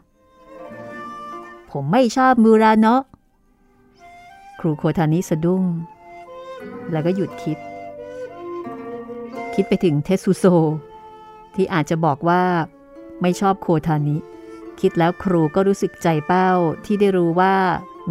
[1.71, 3.01] ผมไม่ชอบมูราเนาะ
[4.59, 5.63] ครูโคทานิสะดุ้ง
[6.91, 7.57] แล้วก็หยุดคิด
[9.53, 10.45] คิดไปถึงเทสุโซ
[11.55, 12.43] ที่อาจจะบอกว่า
[13.21, 14.17] ไม่ชอบโคทานิ
[14.79, 16.49] คิดแล้วครูก็รู้สึกใจเป้า
[16.85, 17.55] ที่ได้รู้ว่า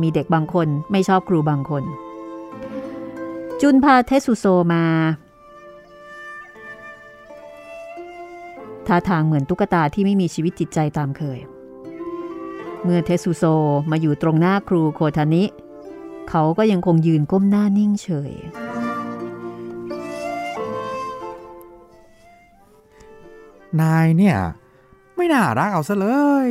[0.00, 1.84] มีเด็กบางคนไม่ชอบครูบางคน
[3.60, 4.84] จุนพาเทสุโซมา
[8.86, 11.38] ท่าทางเหมือนตุ๊กตาที่ไม่มีชีวิตจิตใจตามเคย
[12.82, 13.44] เมื่อเทสุโซ
[13.90, 15.44] มาอยู่ตรงหน้าครูโคทานิ
[16.30, 18.32] เขาก็ยังคงยืนก้มหน้านิ่งเฉย
[23.80, 24.36] นายเนี่ย
[25.16, 26.08] ไม่น่ารักเอาซะเล
[26.46, 26.48] ย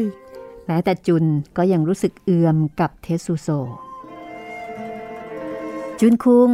[0.65, 1.23] แม้แต่จุน
[1.57, 3.47] ก็ยังรู้สึกเอือมกับเทสุโซ
[5.99, 6.51] จุนคุง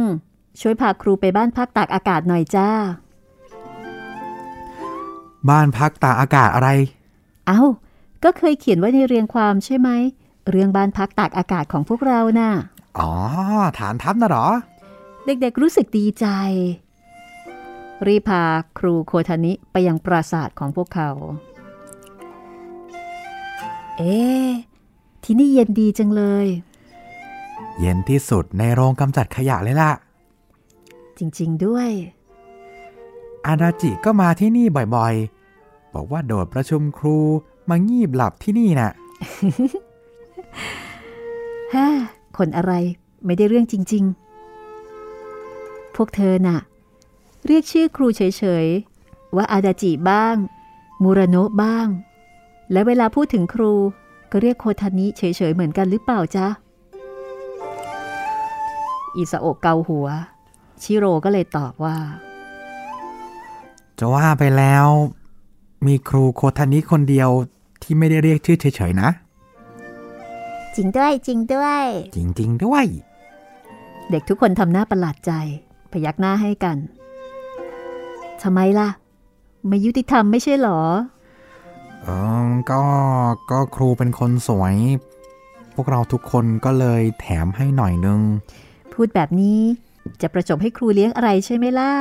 [0.60, 2.68] ช่วยพาครูไปบ้านพักตากอากาศหน่อยจ้า
[5.48, 6.68] บ้านพักตากอากาศอะไร
[7.46, 7.60] เอา้า
[8.24, 9.88] ก็เคยเขียนไว้ในเรียงความใช่ไหม
[10.50, 12.50] เรื่องบ้านพักตากอากาศของพวกเรานะ่ะ
[12.98, 13.12] อ๋อ
[13.78, 14.46] ฐานทัพนะเหรอ
[15.26, 16.26] เด็กๆรู้สึกดีใจ
[18.06, 18.42] รีบพา
[18.78, 21.10] ครูโคทานิไปยังปราสาทของพวกเขา
[23.98, 24.48] เอ๊ะ
[25.24, 26.46] ที่นี่เย็นดีจังเลย
[27.80, 29.92] เย็นที่สุดในโรงกำจัดขยะเลยล่ะ
[31.18, 31.90] จริง ๆ ด้วย
[33.46, 37.18] อาดาจิก็มาที่นี่บ่อยๆ บอกว่าโดดประชุมครู
[37.68, 38.90] มางีบหลับที่นี่น่ะ
[41.74, 41.86] ฮ่า
[42.36, 42.72] คนอะไร
[43.24, 44.04] ไม่ได้เรื่องจริง
[45.00, 46.58] ๆ พวกเธอน่ะ
[47.46, 48.22] เรียกชื่อครูเฉ
[48.64, 50.36] ยๆ ว่าอาดาจิบ้าง
[51.02, 51.86] มูราโนะบ้าง
[52.72, 53.72] และเวลาพูดถึงครู
[54.30, 56.46] ก็เรียกโคทานิเฉยๆ เหมือนกันหรือเปล่าจ๊ะ
[59.16, 60.08] อิสโอะเกาหัว
[60.82, 61.96] ชิโร่ก็เลยตอบว่า
[63.98, 64.86] จะว่าไปแล้ว
[65.86, 67.30] มีครูโคทานิคนเดียว
[67.82, 69.10] ที่ไม่ได้เรียกชื่อเฉยๆนะ
[70.76, 71.84] จริงด้วยจริงด้วย
[72.16, 72.84] จริง ๆ ด้วย
[74.10, 75.32] เด็กทุกคนทำหน้าประหลาดใจ
[75.92, 76.76] พยักหน้าให้กัน
[78.42, 78.88] ทำไมล่ะ
[79.68, 80.80] ไม่ยุติธรรมไม่ใช่หรอ
[82.02, 82.08] เอ
[82.46, 82.82] อก็
[83.50, 84.76] ก็ครูเป็นคนสวย
[85.74, 88.20] พวกเราทุกคนก็เลยแถมให้หน่อยนึง
[88.92, 89.60] พูดแบบนี้
[90.22, 91.92] จะประจบให้ครูเลี้ยงอะไรใช่ไหมล่ะ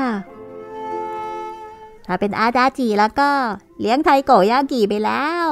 [2.05, 3.29] ถ้าเป็นอาดาจิแล้วก็
[3.79, 5.49] เลี้ยงไทโกยากิไปแล้ว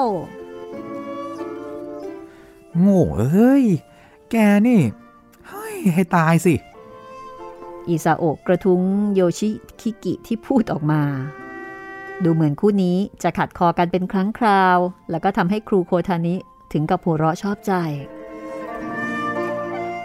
[2.80, 3.65] โง่เอ้ย
[4.32, 4.36] แก
[4.67, 4.82] นี่
[5.47, 6.54] เฮ้ย ให้ตายสิ
[7.89, 8.82] อิซาโอะกระทุ้ง
[9.13, 11.04] โยชิคิกิที่พูดออกมา
[12.23, 14.78] ดูเหมือนคู่นี้จะขัดคอกันเป็นครั้งคราว
[15.10, 16.36] แล้วก็ทำให้ครูโคทานิ
[16.71, 17.73] ถึงกับหัวเราะชอบใจ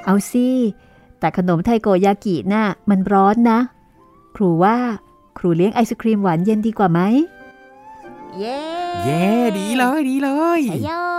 [0.05, 0.49] เอาสิ
[1.19, 3.61] แต่ขนมไทโกยากิน่ะมันร้อนนะ
[4.37, 4.77] ครูว่า
[5.39, 7.01] ครูเลี้ยงไอศครีมหวานเย็นดีกว่าไหม
[8.39, 8.61] เย้
[9.05, 9.25] เย้
[9.59, 11.12] ดีเลย ดีเลยชัยโย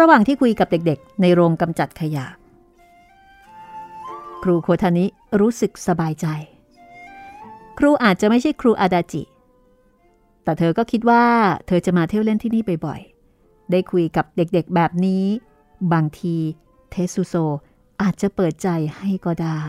[0.00, 2.26] ระหว่างที่คุยกับเด็กๆ ในโรงกำจัดขยะ
[4.42, 5.06] ครูโคทานิ
[5.40, 6.26] รู้สึกสบายใจ
[7.78, 9.22] ครูอาจจะไม่ใช่ครูอาดาจิ
[10.44, 11.24] แต่เธอก็คิดว่า
[11.66, 15.24] เธอจะมาเที่ยวเล่นที่นี่บ่อยๆ ได้คุยกับเด็กๆแบบนี้
[15.92, 16.36] บางที
[16.90, 17.34] เทสุโซ
[18.02, 19.62] อาจจะเปิดใจให้ก็ได้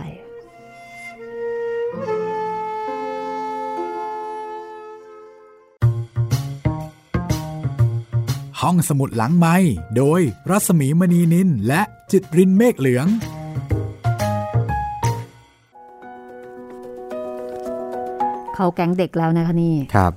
[8.65, 9.55] ห้องสมุดหลังไม้
[9.97, 13.07] โดยรัสมีมณีนินและจิตรินเมฆเหลือง
[18.55, 20.13] เขาแก๊งเด็กแล้วนะคะนี่ ครับ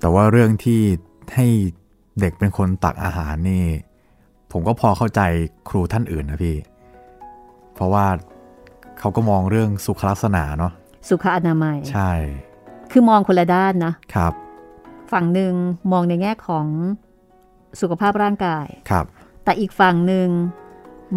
[0.00, 0.80] แต่ว่าเรื่องที่
[1.34, 1.46] ให้
[2.20, 3.64] เด็กเป็นคนตักอาหารนี่
[4.52, 5.20] ผมก็พอเข้าใจ
[5.68, 6.56] ครูท่านอื่นนะพี่
[7.74, 8.06] เพราะว่า
[8.98, 10.72] เขาก็มองเรื่องสุขลักษณะเนาะ
[11.08, 12.10] สุขอนามัย ใช่
[12.90, 14.32] คือมองคนละด้านนะ ครับ
[15.12, 15.54] ฝั่งหนึ่ง
[15.92, 16.66] มองในแง่ของ
[17.80, 19.06] สุขภาพร่างกาย ครับ
[19.44, 20.28] แต่อีกฝั่งหนึ่ง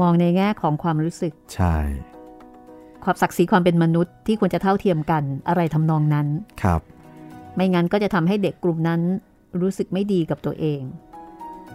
[0.02, 1.78] มองในแง่ของความรู้สึก ใช่
[3.04, 6.28] ความศักดิ์ศรีความเป็นมนุษย์ที่ควรจะเท่าเทียมกันอะไรทำนองนั้น
[6.64, 6.82] ครับ
[7.56, 9.02] ไม่งั้นก็จะทำให้เด็กกลุ่มนั้น
[9.62, 10.82] รู้สึกไม่ดีกับตัวเอง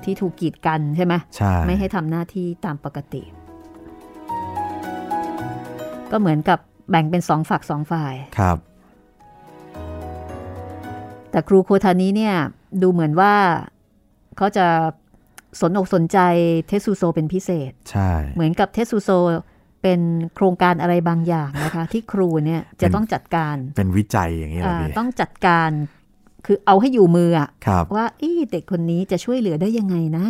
[0.05, 3.23] ที่ถูกกีดกันใช่ไหมใช่ ไม่ให้ทำหน้าที่ตามปกติ
[6.11, 6.59] ก็เหมือนกับ
[6.91, 8.57] แบ่งเป็นสองฝักสองฝ่าย ครับ
[11.31, 12.35] แต่ครูโคทานี้เนี่ย
[12.83, 13.35] ดูเหมือนว่า
[14.39, 14.67] เขาจะ
[15.61, 16.19] สนอกสนใจ
[16.69, 19.11] เทสุโซเป็นพิเศษ ใช่ เหมือนกับเทสุโซ
[19.83, 20.01] เป็น
[20.35, 25.71] โครงการอะไรบางอย่างนะคะ ที่ครูเนี่ยจะต้องจัดการเป็นวิจัยอย่างนี้เหรออ่าพี่ต้องจัดการ
[26.47, 30.27] คือเอาให้อยู่มืออะครับว่าเอ๊ะเด็กคนนี้จะช่วยเหลือได้ยังไงนะ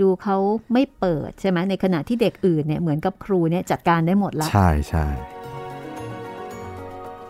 [0.00, 0.36] ดูเขา
[0.72, 5.06] ไม่เปิดใช่ไหมในขณะที่เด็กอื่นเนี่ยเหมือนกับครูเนี่ยจัดการได้หมดละใช่ใช่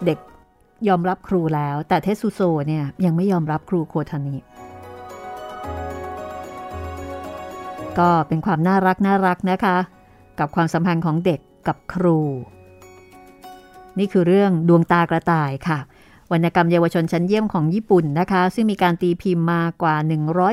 [0.07, 0.19] เด็ก
[0.89, 4.37] ยอมรับครูแล้ว แต่เทสุโซเนี่ยยังไม่ยอมรับครูโคทานิ
[7.99, 9.77] ก็เป็นความน่ารักน่ารักนะคะ
[10.39, 12.19] กับความสัมพันธ์ของเด็กกับครู
[13.99, 15.79] นี่คือเรื่องดวงตากระต่ายค่ะ
[16.33, 19.97] วรรณกรรมเยาวชนชั้นเยี่ยมของญี่ปุ่นนะคะ ซึ่งมีการตีพิมพ์มากว่า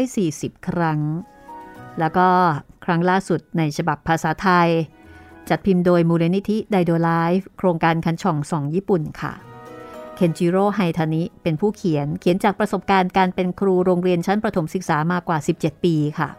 [0.03, 0.99] 140 ครั้ง
[1.99, 2.27] แล้วก็
[2.85, 4.69] ครั้งล่าสุดในฉบับภาษาไทย
[5.49, 9.33] จัดพิมพ์โดยมูลนิธิไดโดไลฟ์โครงการคันช่องสองญี่ปุ่นค่ะ
[10.15, 16.29] เคนจิโร่ไฮทานิเป็นผู้เขียนเขียนจากประสบการณ์การเป็นครูโรงเรียนชั้นประถมศึกษามากว่า 17 ปีค่ะ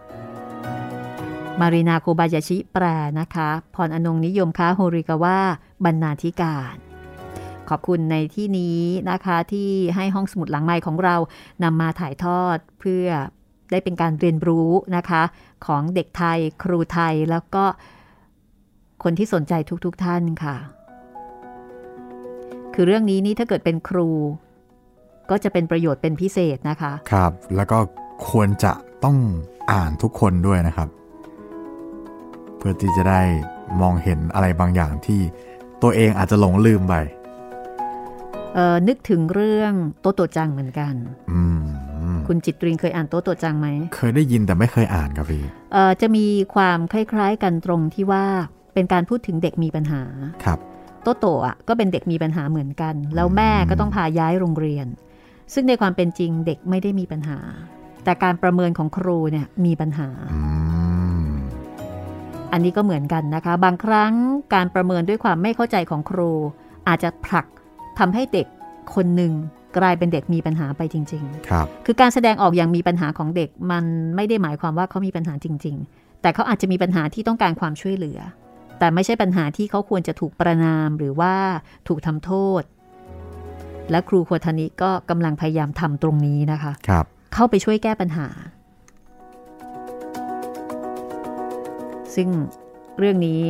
[1.61, 2.85] มารีนาโคบายาชิแปล
[3.21, 5.39] นะคะ พรอนงนิยมค้าโฮริกาวะ
[5.85, 6.75] บรรณาธิการ
[7.69, 11.17] ขอบคุณในที่นี้นะคะที่ให้ห้องสมุดหลังไม้ของเรา
[11.63, 13.07] นำมาถ่ายทอดเพื่อ
[13.71, 15.23] ได้เป็นการเรียนรู้นะคะ
[15.67, 17.65] ของเด็กไทย ครูไทยแล้วก็
[19.03, 19.53] คนที่สนใจ
[19.85, 20.57] ทุกๆทท่านค่ะ
[22.75, 24.09] คือเรื่องนี้นี่ถ้าเกิดเป็นครู
[25.31, 27.79] ก็จะเป็นประโยชน์เป็นพิเศษนะคะ ครับ แล้วก็
[28.29, 28.73] ควรจะ
[29.05, 29.17] ต้อง
[29.73, 30.89] อ่านทุกคนด้วยนะครับ
[32.59, 33.23] เพื่อที่จะได้
[33.81, 35.21] มองเห็นอะไรบางอย่างที่
[35.83, 36.95] ตัวเองอาจจะหลงลืมไป
[38.55, 40.95] เออนึกถึงเรื่องโตโตจังเหมือนกัน
[41.33, 41.61] อืม
[42.27, 48.25] คุณจิตรินเคยอ่านโตโตจังไหม เคยได้ยินแต่ไม่เคยอ่านครับพี่เออจะมีความคล้ายๆกันตรงที่ว่า
[48.75, 50.03] เป็นการพูดถึงเด็กมีปัญหา
[50.45, 50.59] ครับ
[51.03, 54.87] โตโตอะก็เป็นเด็กมีปัญหาเหมือนกัน แล้วแม่ก็ต้องพาย้ายโรงเรียน
[55.55, 57.39] ซึ่งในความเป็นจริงเด็กไม่ได้มีปัญหา
[58.05, 60.09] แต่การประเมินของครูเนี่ยมีปัญหา
[62.49, 64.13] อืมอันนี้ก็เหมือนกันนะคะ บางครั้ง
[64.55, 66.33] การประเมินด้วยความไม่เข้าใจของครู
[66.89, 67.47] อาจจะผลัก
[67.99, 68.47] ทำให้เด็ก
[68.95, 69.33] คนหนึ่ง
[69.79, 73.85] กลายเป็นเด็กมีปัญหาไปจริงครับๆคือการแสดงออกอย่างมีปัญหาของเด็กมัน
[74.17, 78.19] ไม่ได้หมายความว่าเขามีปัญหาจริง ๆ แต่เขาอาจจะมีปัญหาที่ต้องการความช่วยเหลือ
[78.79, 81.35] แต่ไม่ใช่ปัญหาที่เขาควรจะถูกประนามหรือว่า
[81.89, 82.63] ถูกทำโทษ
[83.91, 88.29] และครูโควทานิก็กำลังพยายามทำตรงนี้นะคะ ครับ เข้าไปช่วยแก้ปัญหา
[92.15, 92.29] ซึ่ง
[92.99, 93.47] เรื่องนี้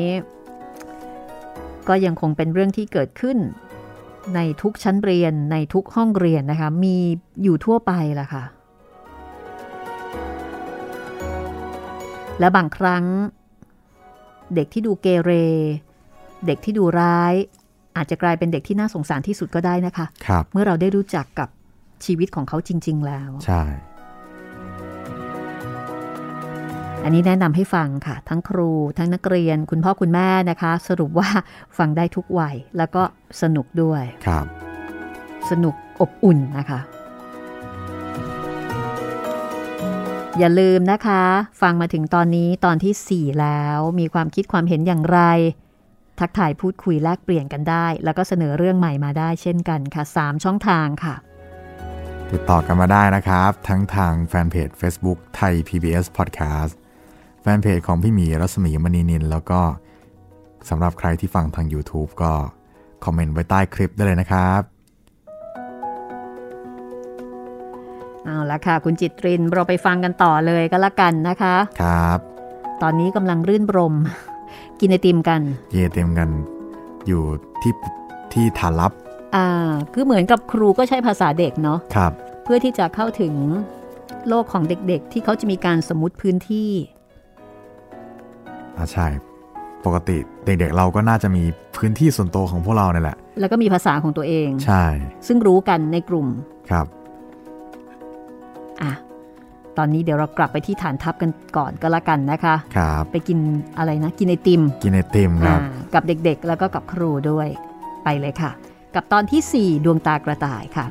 [1.89, 3.39] ก็ยังคงเป็นเรื่องที่เกิดขึ้น
[4.35, 6.97] ในทุกชั้นเรียนในทุกห้องเรียนนะคะ มี
[7.43, 8.45] อยู่ทั่วไปล่ะค่ะ
[12.41, 13.05] และบางครั้ง
[14.55, 15.31] เด็กที่ดูเกเร
[16.47, 17.35] เด็กที่ดูร้าย
[17.97, 21.49] อาจจะกลายเป็นเด็กที่น่าสงสารที่สุดก็ได้นะคะครับเมื่อเราได้รู้จักกับ
[22.05, 23.63] ชีวิตของเขาจริง ๆ แล้ว ใช่
[27.05, 31.29] อันนี้แนะนำให้ฟังค่ะ ทั้งครู ทั้งนักเรียน คุณพ่อคุณแม่นะคะ สรุปว่า
[31.79, 33.03] ฟังได้ทุกวัย แล้วก็
[33.43, 34.47] สนุกด้วยครับ
[35.51, 36.81] สนุกอบอุ่นนะคะ
[40.39, 41.23] อย่าลืมนะคะ
[41.63, 45.21] ฟังมาถึงตอนนี้ตอนที่ 4 แล้วมีความคิดความเห็นอย่างไร
[46.19, 51.15] ทักทายพูดคุยแลกเปลี่ยนกันได้ แล้วก็เสนอเรื่องใหม่มาได้เช่นกันค่ะ 3 ช่องทางค่ะ
[52.33, 56.88] ติดต่อกันมาได้นะครับ ทั้งทางแฟนเพจ Facebook ไทย PBS Podcast แฟ
[57.57, 59.61] นเพจของพี่หมีรัศมีมณีนิน แล้วก็
[60.69, 62.33] สำหรับใครที่ฟังทาง YouTube ก็
[63.05, 64.63] คอมเมนต์ไว้ใต้คลิปได้เลยนะครับ
[68.25, 72.19] เอาละค่ะ คุณจิตรินเราไปฟังกันต่อเลยก็แล้วกันนะคะ ครับ
[72.83, 73.95] ตอนนี้กำลังรื่นรม
[74.81, 75.41] กินไอติมกัน
[75.73, 76.29] เยเต็มกัน
[77.07, 77.23] อยู่
[77.63, 77.73] ที่
[78.33, 78.93] ที่ฐานลับ
[79.37, 79.49] อ่า
[79.93, 82.13] คือเหมือนกับครูก็ใช้ภาษาเด็กเนาะครับ
[82.45, 83.35] เพื่อที่จะเข้าถึง
[84.29, 86.71] โลกของเด็กๆ ที่เขาจะมีการสมมติพื้นที่
[88.79, 89.07] อ่าใช่
[89.85, 91.43] ปกติเด็กๆเราก็น่าจะมี
[91.77, 94.85] พื้นที่ส่วนตัวของพวกเราเนี่ยแหละ แล้วก็มีภาษาของตัวเอง ใช่
[95.27, 96.27] ซึ่งรู้กันในกลุ่ม
[96.71, 96.87] ครับ
[98.83, 98.93] อะ
[99.79, 103.39] ตอนนี้เดี๋ยวเรากลับไปที่ฐานทัพกันก่อนก็แล้วกันนะคะ ครับ ไปกิน
[103.79, 107.49] อะไรนะ กินไอติม กินไอติมครับอ่ากับเด็กๆ แล้วก็กับครูด้วย
[108.05, 108.51] ไปเลยค่ะ
[108.95, 110.87] กับตอนที่ 4 ดวงตากระต่ายค่ะ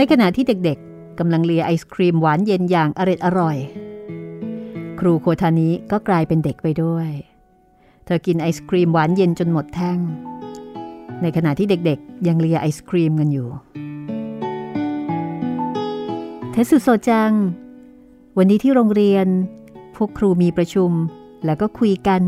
[0.00, 3.56] ในขณะที่เด็กๆกำลังเลียไอศครีมหวานเย็นอย่างอร็ดอร่อย
[5.00, 7.10] ครูโคทานิก็กลายเป็นเด็กไปด้วย
[8.04, 9.98] เธอกินไอศครีมหวานเย็นจนหมดแท่ง
[11.22, 13.48] ในขณะที่เด็กๆ ยังเลียไอศครีมกันอยู่
[16.52, 17.32] เทสุโซจัง
[18.36, 19.26] วันนี้ที่โรงเรียน
[19.96, 20.90] พวกครูมีประชุม
[21.44, 22.20] แล้วก็คุยกัน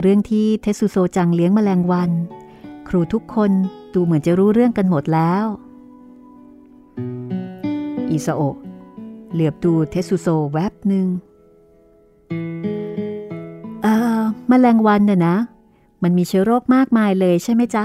[0.00, 2.10] เรื่องที่เทสุโซจังเลี้ยงแมลงวัน
[2.88, 3.50] ครูทุกคน
[3.94, 5.46] ดูเหมือนจะรู้เรื่องกันหมดแล้ว
[8.10, 8.40] อิซาโอ
[9.32, 11.06] เหลือบดูเทสุโซแวบหนึ่ง
[13.82, 15.36] เอ่อมแมลงวันน่ะนะ
[16.02, 17.84] มันมีเชื้อโรคมากมายเลยใช่ไหมจ๊ะ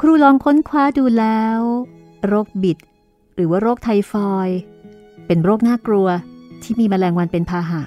[0.00, 1.58] ครูลองค้นคว้าดูแล้ว
[2.26, 2.78] โรคบิด
[3.34, 4.48] หรือว่าโรคไทฟอย
[5.26, 6.08] เป็นโรคน่ากลัว
[6.62, 7.82] ที่มีแมลงวันเป็นพาหะ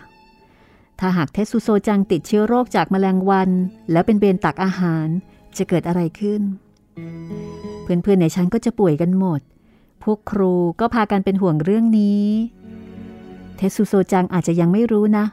[1.00, 3.50] ถ้าหากเทสุโซจังติดเชื้อโรคจากแมลงวัน
[3.92, 5.08] แล้วเป็นเบนตักอาหาร
[5.58, 6.42] จะเกิดอะไรขึ้น
[7.84, 9.42] เพื่อนๆในชั้นก็จะป่วยกันหมด
[10.06, 12.26] พวกครูก็พากันเป็นห่วงเรื่องนี้
[13.58, 15.26] เทสุโซจังอาจจะยังไม่รู้นะ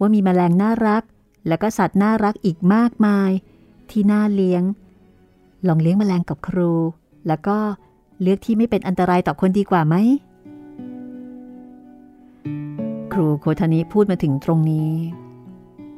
[0.00, 1.02] ว่ามีแมลงน่ารัก
[1.48, 3.30] แล้วก็สัตว์น่ารักอีกมากมาย
[3.90, 4.62] ที่น่าเลี้ยง
[5.66, 6.72] ลองเลี้ยงแมลงกับครู
[7.26, 7.58] แล้วก็
[8.20, 9.94] เลือกที่ไม่เป็นอันตรายต่อคนดีกว่าไหม
[13.12, 14.92] ครูโคทานิพูดมาถึงตรงนี้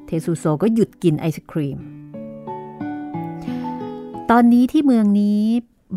[0.07, 1.79] เทสุโซก็หยุดกินไอศครีม
[4.31, 5.43] ตอนนี้ที่เมืองนี้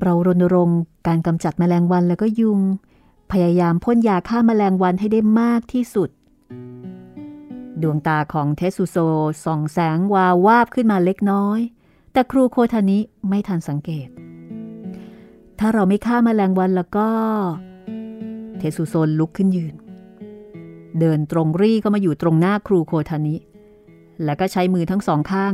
[0.02, 2.60] เรารณรงค์ การกำจัดแมลงวันแล้วก็ยุง
[3.32, 6.10] พยายามพ่นยาฆ่าแมลงวันให้ได้มากที่สุด
[7.82, 8.98] ดวงตาของเทสุโซ
[9.46, 11.60] ส่องแสงวาววาบขึ้นมาเล็กน้อย
[12.12, 14.08] แต่ครูโคทานิไม่ทันสังเกต
[15.60, 17.08] ถ้าเราไม่ฆ่าแมลงวันแล้วก็
[18.58, 19.76] เทสุโซนลุกขึ้นยืน
[21.00, 23.36] เดินตรงรี่ก็มาอยู่ตรงหน้าครูโคทานิ
[24.24, 25.54] แล้วก็ใช้มือทั้งสองข้าง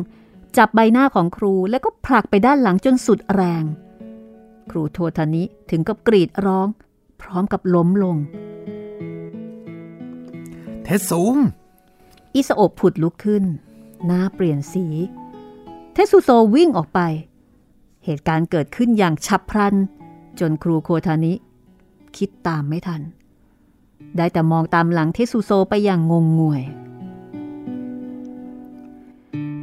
[0.58, 3.64] จับใบหน้าของครูแล้วก็ผลักไปด้านหลังจนสุดแรง
[4.70, 6.68] ครูโททานิถึงกับกรีดร้อง
[7.22, 8.18] พร้อมกับล้มลง
[10.84, 11.36] เทสสูง
[12.36, 13.44] อิสโอบผุดลุกขึ้น
[14.06, 14.86] หน้าเปลี่ยนสี
[15.94, 17.00] เทสุโซวิ่งออกไป
[18.06, 19.76] เหตุการณ์เกิดขึ้นอย่างฉับพลัน
[20.40, 21.34] จนครูโคทานิ
[22.18, 23.02] คิดตามไม่ทัน
[24.18, 26.64] ได้แต่มองตามหลังเทสุโซไปอย่างงงงวย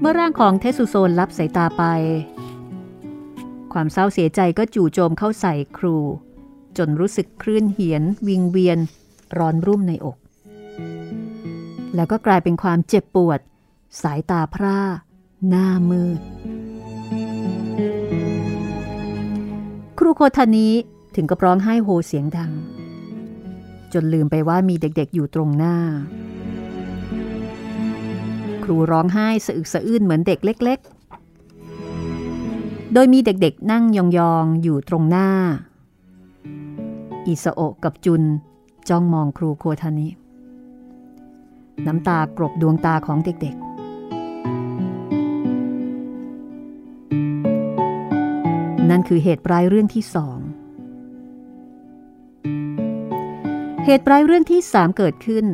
[0.00, 1.82] เมื่อร่างของเทสุโซนรับสายตาไป
[3.72, 5.96] ความเศร้าเสียใจก็จู่โจมเข้าใส่ครู
[6.78, 8.78] จนรู้สึกคลื่นเหียน วิงเวียน
[9.38, 10.16] ร้อนรุ่มในอก
[11.94, 13.40] แล้วก็กลายเป็นความเจ็บปวด
[14.02, 14.80] สายตาพร่า
[15.48, 16.20] หน้ามืด
[19.98, 20.72] ครูโคทานี้
[21.14, 22.52] ถึงกับร้องไห้โฮเสียงดัง
[23.92, 25.76] จนลืมไปว่ามีเด็กๆอยู่ตรงหน้า
[28.64, 30.97] ครูร้องไห้สะอึกสะอื้นเหมือนเด็กเล็ก ๆ
[32.92, 33.98] โดยมีเด็กๆนั่งย
[34.32, 35.28] องๆอยู่ตรงหน้า
[37.26, 38.22] อิสโอกับจุน
[38.88, 40.08] จ้องมองครูโคทานิ
[41.86, 43.68] น้ำตากรบดวงตาของเด็กๆ
[48.90, 50.38] นั่นคือเหตุปลายเรื่องที่สอง
[53.84, 55.44] เหตุปลายเรื่องที่สามเกิดขึ้น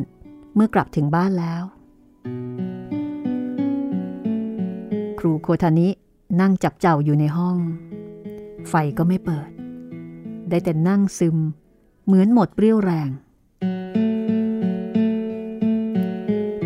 [0.55, 1.63] เมื่อกลับถึงบ้านแล้ว
[5.19, 5.89] ครูโคทานิ
[6.41, 7.57] นั่งจับเจ้าอยู่ในห้อง
[8.69, 9.49] ไฟก็ไม่เปิด
[10.49, 11.37] ได้แต่นั่งซึม
[12.05, 13.09] เหมือนหมดเปรี้ยวแรง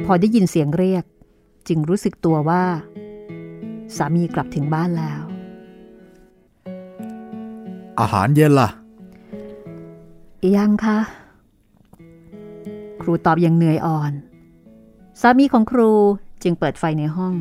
[0.05, 1.03] พอได้ยินเสียงเรียก
[1.67, 2.63] จึงรู้สึกตัวว่า
[3.95, 5.21] สามีกลับถึงบ้านแล้ว
[7.99, 8.69] อาหารเย็นล่ะ
[10.55, 10.99] ยังคะ
[13.01, 14.11] ครูตอบอย่างเหนื่อยอ่อน
[15.21, 15.91] สามีของครู
[16.43, 17.35] จึงเปิดไฟในห้อง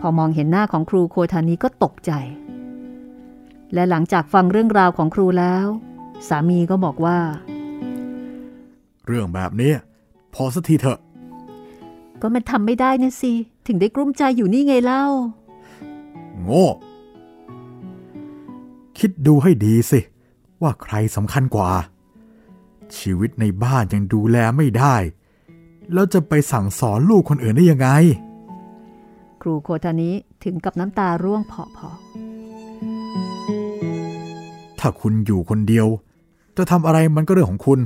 [0.00, 2.12] พอมองเห็นหน้าของครูโคทานีก็ตกใจ
[3.74, 5.66] และหลังจากฟังเรื่องราวของครูแล้ว
[6.28, 7.18] สามีก็บอกว่า
[9.06, 9.72] เรื่องแบบนี้
[10.34, 10.98] พอสักทีเถอะ
[12.20, 13.32] ก็มันทำไม่ได้นะสิ
[13.66, 15.04] ถึงได้กลุ้มใจอยู่นี่ไงเล่า
[16.42, 16.66] โง่
[18.98, 20.00] คิดดูให้ดีสิ
[20.62, 21.70] ว่าใครสำคัญกว่า
[22.96, 24.96] ชีวิตในบ้านยังดูแลไม่ได้
[25.92, 27.88] แล้วจะไปสั่งสอนลูกคนอื่นได้ยังไง
[29.42, 30.10] ครูโคทานิ
[30.44, 31.68] ถึงกับน้ำตาร่วงเพาะ
[34.78, 35.86] ถ้าคุณอยู่คนเดียว
[36.56, 37.80] จะทำอะไรมันก็เรื่องของคุณ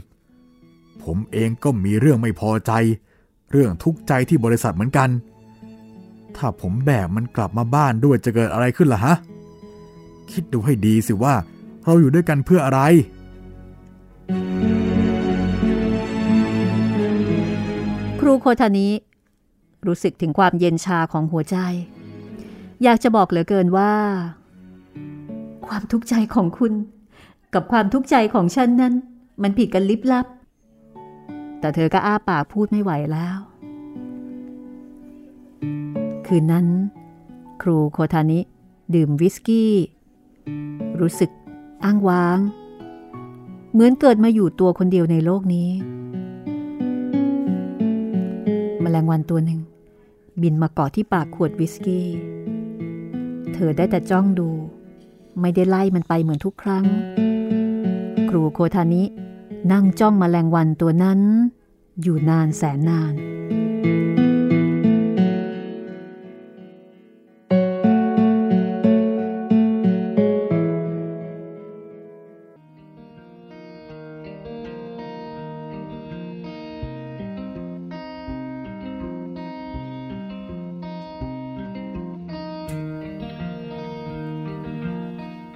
[1.02, 2.72] ผมเองก็มีเรื่องไม่พอใจ
[3.50, 5.08] เรื่องทุกข์ใจที่บริษัทเหมือนกัน
[6.36, 9.14] ถ้าผมแบกมันกลับมาบ้านด้วยจะเกิดอะไรขึ้นล่ะฮะ
[10.30, 11.34] คิดดูให้ดีสิว่า
[11.84, 18.88] เราอยู่ด้วยกันเพื่ออะไรๆครูโคทานิ
[19.86, 21.56] รู้สึกถึงความเย็นชาของหัวใจ
[22.82, 23.92] อยากจะบอกเหลือเกินว่า
[25.66, 26.72] ความทุกข์ใจของคุณ
[27.54, 28.94] กับความทุกข์ใจของฉันนั้น
[29.42, 30.26] มันผิดกันลิบลับ
[31.60, 33.38] แต่เธอก็อ้าปากพูดไม่ไหวแล้ว
[36.26, 36.66] คืนนั้น
[37.62, 38.40] ครูโคทานิ
[38.94, 39.72] ดื่มวิสกี้
[41.00, 41.30] รู้สึก
[41.84, 42.38] อ้างว้าง
[43.72, 45.68] เหมือนเกิดมาอยู่ตัวคนเดียวในโลกนี้
[48.80, 49.60] แมลงวันตัวหนึ่ง
[50.40, 52.08] บินมาเกาะที่ปากขวดวิสกี้
[53.54, 54.48] เธอได้แต่จ้องดู
[55.40, 56.84] ไม่ได้ไล่มันไปเหมือนทุกครั้ง
[58.28, 59.02] ครูโคทานิ
[59.72, 61.20] นั่งจ้องมแมลงวันตัวนั้น
[62.02, 63.14] อยู่นานแสนนาน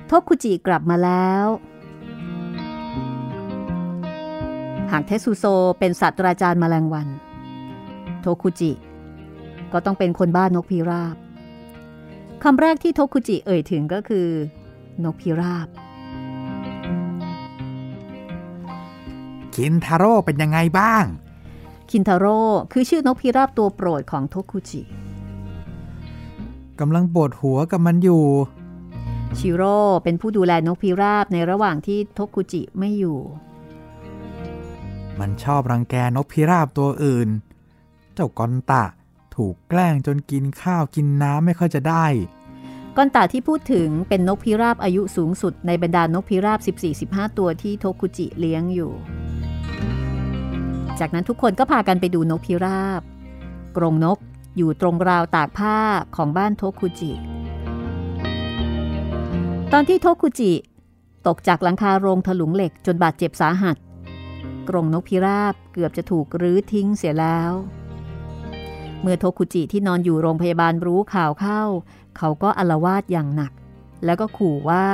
[0.06, 1.46] โทคุจิกลับมาแล้ว
[4.90, 5.44] หากเทสุโซ
[5.78, 7.08] เป็นศาสตราจารย์แมลงวัน
[8.20, 8.72] โทคุจิ
[9.72, 11.16] ก็ต้องเป็นคนบ้านนกพิราบ
[12.42, 14.28] คำแรกที่โทคุจิเอ่ยถึงก็คือ
[15.04, 15.68] นกพิราบ
[19.54, 21.04] คินทาโร่เป็นยังไงบ้าง
[21.90, 22.38] คินทาโร่
[22.72, 24.82] คือชื่อนกพิราบตัวโปรดของโทคุจิ
[26.80, 28.24] กำลังปวดหัวกับมันอยู่
[29.40, 33.18] ชิโร่เป็นผู้ดูแลนกพิราบในระหว่างที่โทคุจิไม่อยู่
[35.18, 37.28] มันชอบรังแกนกพิราบตัวอื่น
[38.14, 38.84] เจ้ากอนตะ
[39.36, 42.06] ถูกแกล้งจนกินข้าวกินน้ำไม่ค่อยจะได้
[42.96, 46.58] ก้อนตาที่พูดถึงเป็นนกพิราบอายุสูงสุดในบรรดานกพิราบ
[46.98, 48.92] 14-15 ตัวที่โทคุจิเลี้ยงอยู่
[51.00, 53.02] จากนั้นทุกคนก็พากันไปดูนกพิราบ
[53.76, 54.18] กรงนก
[54.56, 55.78] อยู่ตรงราวตากผ้า
[56.16, 57.12] ของบ้านโทคุจิ
[59.72, 60.52] ตอนที่โทคุจิ
[61.26, 63.76] ตกจากหลังคาโรงถลุงเหล็กจนบาดเจ็บสาหัส
[64.68, 67.52] กรงนกพิราบเกือบจะถูกรื้อทิ้งเสียแล้ว
[69.00, 71.62] เมื่อโทคุจิที่นอนอยู่โรงพยาบาลรู้ข่าวเข้า
[72.16, 73.52] เขาก็อลวาดอย่างหนัก
[74.04, 74.86] แล้วก็ขู่ว่า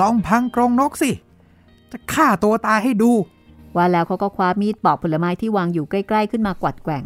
[0.00, 1.10] ลองพังกรงนกสิ
[1.92, 3.12] จะฆ่าตัวตายให้ดู
[3.76, 7.04] ว่าแล้วเขาก็คว้ามีดปอกผลไม้ที่วางอยู่ใกล้ ๆ ขึ้นมากวัดแกว่ง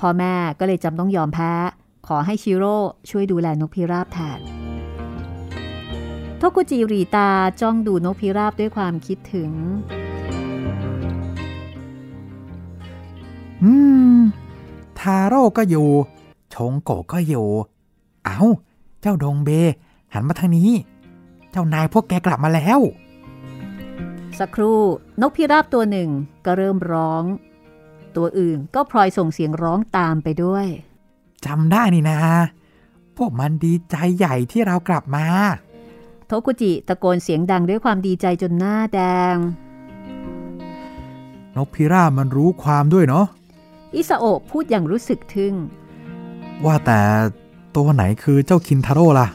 [0.00, 1.52] พ่อแม่ก็เลยจำต้องยอมแพ้
[2.06, 2.76] ขอให้ชิโร่
[3.10, 4.40] ช่วยดูแลนกพิราบแทน
[6.38, 7.28] โทกุจิรีตา
[7.60, 9.50] จ้องดูนกพิราบด้วยความคิดถึง
[13.62, 13.72] อื
[14.16, 14.18] ม
[14.98, 15.88] ทาโร่ก็อยู่
[16.54, 17.48] ชงโกะก็อยู่
[18.24, 18.40] เอา
[19.00, 19.50] เจ้าดงเบ
[20.14, 20.70] หันมาทางนี้
[21.50, 22.80] เจ้านายพวกแกกลับมาแล้ว
[24.38, 24.80] สักครู่
[25.20, 26.10] นกพิราบตัวหนึ่ง
[26.44, 27.22] ก็เริ่มร้อง
[28.16, 30.66] ตัวอื่น ก็พลอยส่งเสียงร้องตามไปด้วย
[31.46, 32.18] จำได้นี่นา
[33.16, 35.26] พวกมันดีใจใหญ่ที่เรากลับมา
[36.26, 39.00] โทกุจิตะโกนเสียงดังด้วยความดีใจจนหน้าแด
[39.34, 39.36] ง
[41.56, 43.26] นกพิราบมันรู้ความด้วยเนาะ
[43.94, 45.54] อิซาโอะพูดอย่างรู้สึกทึ่ง
[46.64, 47.00] ว่าแต่
[47.76, 49.28] ตัวไหนคือเจ้าคินทาโร่ล่ะ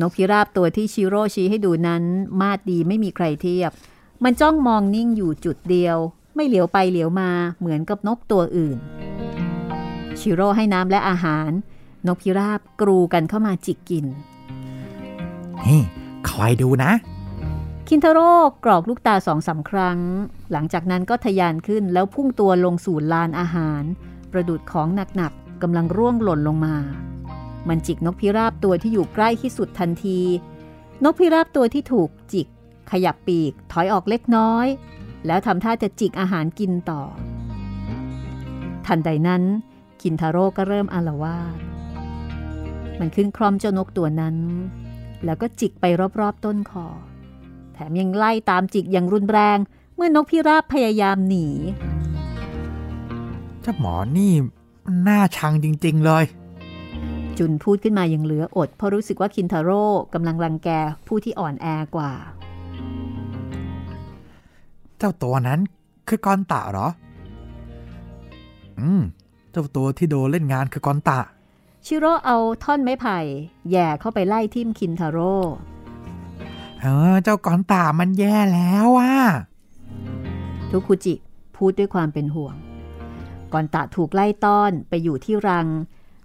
[0.00, 2.02] นกพิราบตัวที่ชิโร่ชี้ให้ดูนั้น
[2.40, 3.70] มาดดีไม่มีใครเทียบ
[4.24, 5.98] มันจ้องมองนิ่งอยู่จุดเดียว
[6.36, 8.78] ไม่เหลียวไปเหลียวมาเหมือนกับนกตัวอื่น
[10.20, 11.50] ชิโร่ให้น้ำและอาหาร
[12.06, 14.06] นกพิราบกรูกันเข้ามาจิกกิน
[15.66, 15.82] นี่
[16.28, 16.92] คอยดูนะ
[17.88, 18.32] คินทาโร่
[18.64, 19.98] กรอกลูกตาสองสาครั้ง
[20.52, 23.82] หลังจากนั้นก็ทะยานขึ้นแล้วพุ่งตัวลงสู่ลานอาหาร
[24.32, 26.76] ประดุดของหนักๆกำลังร่วงหล่นลงมา
[27.68, 30.20] มันจิกนกพิราบตัวที่อยู่ใกล้ที่สุดทันที
[31.04, 32.46] นกพิราบตัวที่ถูกจิก
[32.90, 34.66] ขยับปีกถอยออกเล็กน้อย
[35.26, 37.02] แล้วทำท่าจะจิกอาหารกินต่อ
[38.86, 39.42] ทันใดนั้น
[40.02, 41.58] คินทาโร่ก็เริ่มอาละวาด
[42.98, 44.36] มันขึ้นคร่อมเจ้านกตัวนั้น
[45.24, 45.84] แล้วก็จิกไป
[46.20, 46.86] รอบๆต้นคอ
[47.74, 49.58] แถมยังไล่ตามจิกอย่างรุนแรง
[49.94, 51.46] เมื่อนกพิราบพยายามหนี
[53.62, 54.32] เจ้าหมอนี่
[55.02, 56.24] หน้าชังจริง ๆ เลย
[57.38, 60.68] จุนพูดขึ้นมาอย่างเหลืออด เพราะรู้สึกว่าคินทาโร่กำลังรังแก
[61.06, 62.12] ผู้ที่อ่อนแอกว่า
[64.98, 65.60] เจ้าตัวนั้น
[66.08, 66.88] คือกอนตะเหรอ
[68.80, 69.02] อืม
[69.50, 71.18] เจ้าตัวที่โดนเล่นงานคือกอนตะ
[71.86, 73.18] ชิโร่เอาท่อนไม้ไผ่
[73.70, 75.34] แย่เข้าไปไล่ทิ่มคินทาโร่
[76.80, 79.14] เออ เจ้ากอนตะมันแย่แล้วอะ
[80.70, 81.14] ทุคุจิ
[81.56, 82.54] พูดด้วยความเป็นห่วง
[83.52, 85.66] ก่อนตะถูกไล่ต้อนไปอยู่ที่รัง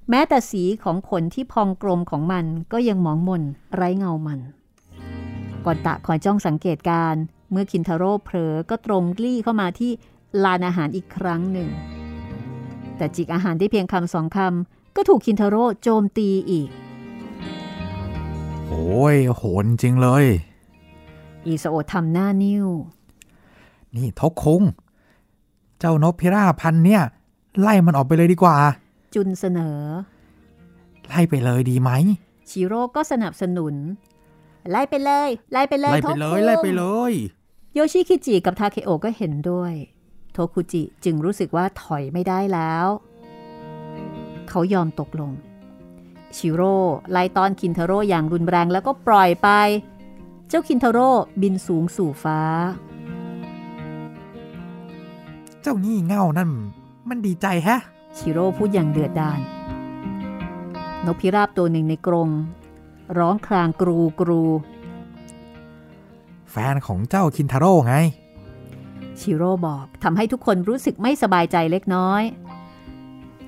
[0.09, 3.43] แม้แต่สีของขนที่พองกลมของมันก็ยังหมองมน
[3.75, 4.39] ไร้เงามัน
[5.65, 7.15] ก่อนตะคอยจ้องสังเกตการ
[7.51, 9.91] เมื่อคินทาโร่เผลอก็ตรงกลี้เข้ามาที่
[10.43, 11.69] ลานอาหารอีกครั้งหนึ่ง
[12.97, 16.69] แต่จิกอาหารได้เพียงคำสองคำก็ถูกคินทาโร่โจมตีอีก
[18.67, 20.25] โอ้ยโหนจริงเลย
[21.45, 22.67] อีสโอะทำหน้านิ้ว
[23.95, 24.63] นี่ทกคุง
[25.79, 27.03] เจ้านกพิราบพันธุ์เนี่ย
[27.59, 28.57] ไล่มันออกไปเลยดีกว่า
[29.13, 29.79] จุนเสนอ
[31.07, 31.89] ไล่ไปเลยดีไหม
[32.49, 33.75] ชิโร่ก็สนับสนุน
[34.71, 37.13] ไล่ไปเลย ไล่ไปเลยไล่ไปเลยโทคุไล่ไปเลย
[37.73, 39.73] โยชิคิจิกับทาเคโอะก็เห็นด้วย
[40.33, 42.85] โทคุจิจึงรู้สึกว่าถอยไม่ได้แล้ว
[44.49, 45.31] เขายอมตกลง
[46.37, 46.77] ชิโร่
[47.11, 49.49] ไล่ต้อนคินทาโร่อย่างรุนแรงแล้วก็ปล่อยไป
[50.49, 51.09] เจ้าคินทาโร่
[51.41, 52.39] บินสูงสู่ฟ้า
[55.61, 56.51] เจ้านี่เง่านั่น
[57.09, 57.81] มันดีใจแฮะ
[58.17, 59.39] ชิโร่พูดอย่างเดือดดาล
[61.05, 62.29] นกพิราบตัวหนึ่งในกรง
[63.17, 64.43] ร้องครางกรูกรู
[66.51, 67.95] แฟนของเจ้าคินทาโร่ไง
[69.19, 72.23] ชิโร่บอกทำให้ทุกคนรู้สึกไม่สบายใจเล็กน้อย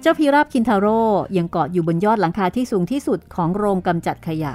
[0.02, 1.00] เจ้าพิราบคินทาโร่
[1.38, 4.54] ยังเกาะอยู่บนยอดหลังคาที่สูงที่สุดของโรงกำจัดขยะ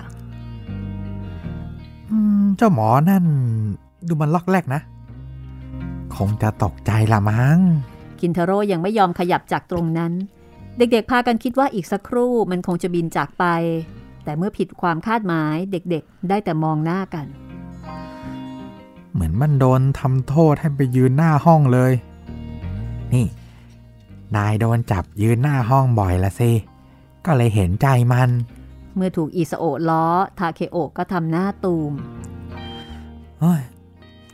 [2.11, 3.25] อืมเจ้าหมอนั่น
[4.09, 4.81] ดูมันล็อกแรกนะ
[6.15, 7.59] คงจะตกใจละมั้ง
[8.21, 10.13] คินทาโร่ยังไม่ยอมขยับจากตรงนั้น
[10.79, 13.45] เด็กๆ พากันคิดว่าอีกสักครู่มันคงจะบินจากไป
[14.25, 17.27] แต่เมื่อผิดความคาดหมายเด็กๆ ได้แต่มองหน้ากัน
[19.19, 21.93] เหมือนมันโดนทำโทษให้ไปยืนหน้าห้องเลย
[23.13, 23.27] นี่
[24.37, 26.53] นายโดนจับยืนหน้าห้องบ่อยละสิ
[27.27, 28.31] ก็เลยเห็นใจมัน
[28.97, 30.05] เมื่อถูกอิสโอะล้อ
[30.39, 31.93] ทาเคโอะก็ทำหน้าตูม
[33.41, 33.61] เฮ้ย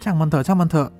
[0.03, 0.91] ช่างมันเถอะช่างมันเถอะ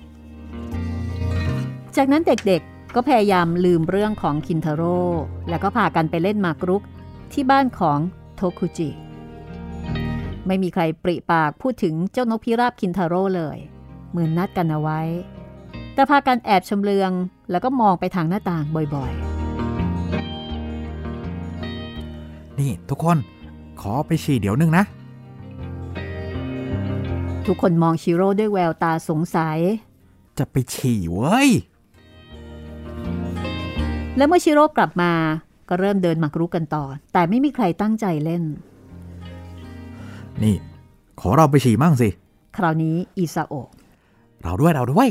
[1.97, 4.99] จากนั้นเด็กๆก็พยายามลืมเรื่องของคินทาโร่
[5.49, 6.82] แล้วก็พากันไปเล่นหมากรุก
[7.32, 7.99] ที่บ้านของ
[8.37, 8.91] โทคุจิ
[10.47, 13.59] ไม่มีใครปริปากพูดถึงเจ้านกพิราบคินทาโร่เลย
[14.14, 15.00] เหมือนนัดกันเอาไว้
[15.94, 17.10] แต่พากันแอบชำเลือง
[17.50, 19.12] แล้วก็มองไปทางหน้าต่างบ่อย
[22.58, 23.18] นี่ทุกคน
[23.80, 29.58] ขอไปฉี่เดี๋ยวนึงนะๆทุกคนมองชิโร่ด้วยแววตาสงสัย
[30.38, 31.48] จะไปฉี่เว้ย
[34.16, 35.12] และเมื่อชิโร่กลับมา
[35.68, 38.42] ก็เริ่มเดินหมากรุกกันต่อ แต่ไม่มีใครตั้งใจเล่น
[40.42, 40.56] นี่
[41.20, 42.08] ขอเราไปฉี่มั่งสิ
[42.56, 43.68] คราวนี้อิซาโอะ
[44.45, 45.09] เราด้วยเราด้วย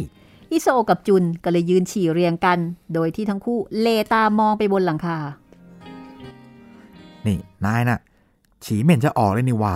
[0.51, 2.59] อิซาโอะกับจุนก็เลยยืนฉี่เรียงกัน
[2.93, 5.17] โดยที่ทั้งคู่เลตามองไปบนหลังคา
[7.25, 7.99] นี่ นายน่ะ
[8.65, 9.75] ฉี่เหม็นจะออกเลยนี่หว่า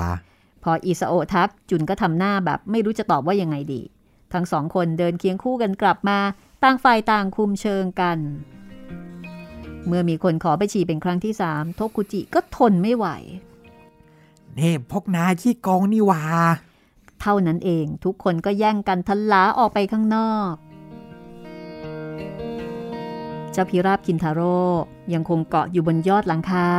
[0.64, 3.82] พออิซาโอะทักจุนก็ทำหน้าแบบไม่รู้จะตอบว่ายังไงดี
[4.34, 6.20] ทั้งสองคนเดินเคียงคู่กันกลับมา
[6.64, 8.18] ต่างฝ่ายต่างคุมเชิงกัน
[9.88, 13.08] เมื่อมีคนขอไปฉี่เป็นครั้งที่สามโทกุจิก็ทนไม่ไหว
[14.60, 16.24] นี่พวกนายขี้โกงนี่หว่า
[17.22, 20.54] เท่านั้นเองทุกคนก็แย่งกันทะลาออกไปข้างนอก
[23.52, 24.58] เจ้าพิราบคินทาโร่
[25.14, 26.70] ยังคงเกาะอยู่บนยอดหลังคา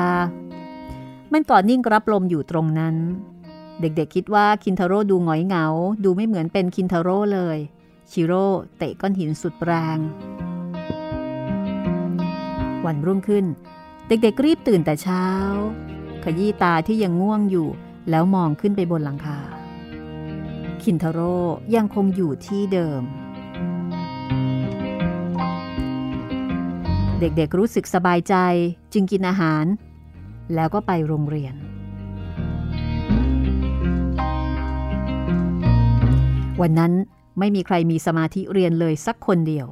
[1.33, 2.97] มันเกาะนิ่งรับลมอยู่ตรงนั้น
[3.81, 5.67] เด็กๆคิดว่าคินทาโร่ดูหงอยเหงา
[6.05, 7.59] ดูไม่เหมือนเป็นคินทาโร่เลย
[8.11, 8.47] ชิโร่
[8.79, 9.99] เตะก้อนหินสุดแรง
[12.85, 13.45] วันรุ่งขึ้น
[14.09, 15.27] เด็กๆรีบตื่นแต่เช้า
[16.25, 17.69] ขยี้ตาที่ยังง่วงอยู่
[18.11, 19.39] แล้วมองขึ้นไปบนหลังคา
[20.91, 21.21] คินทโร
[21.77, 23.03] ยังคงอยู่ที่เดิม
[27.21, 28.35] เด็กๆรู้สึกสบายใจ
[28.93, 29.65] จึงกินอาหาร
[30.55, 31.55] แล้วก็ไปโรงเรียน
[36.61, 36.93] วันนั้น
[37.39, 39.67] ไม่มีใครมีสมาธิเรียนเลยสักคนเดียว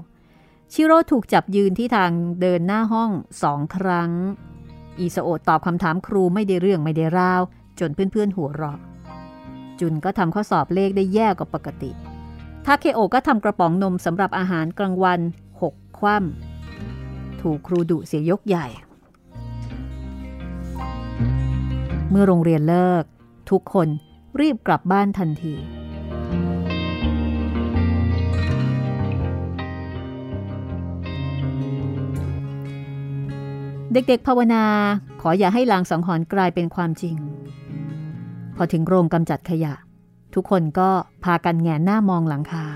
[0.73, 3.11] ชิโร่ถูกจับยืนที่ทางเดินหน้าห้อง
[3.43, 4.11] สองครั้ง
[4.99, 7.43] อีสโอะตอบคำถามครูไม่ได้เรื่องไม่ได้ราว
[7.81, 8.81] จนเพื่อนๆหัวเราะ
[9.81, 11.91] จุนก็ทำข้อสอบเลขได้แย่กว่าปกติ
[12.67, 15.21] ทาเคโอก็ทำกระป๋องนมสำหรับอาหารกลางวัน
[15.61, 18.67] หกคว่ำถูกครูดุเสียยกใหญ่
[22.11, 23.05] เมื่อโรงเรียนเลิก
[23.51, 23.89] ทุกคน
[24.41, 25.55] รีบกลับบ้านทันที
[33.93, 34.65] เด็กๆภาวนา
[35.21, 37.17] ขออย่าให้ลางสังหรณ์กลายเป็นความจริง
[38.57, 39.75] พอถึงโรงกำจัดขยะ
[40.35, 40.91] ทุกคนก็
[41.25, 42.67] พากันแงนหน้ามองหลังคา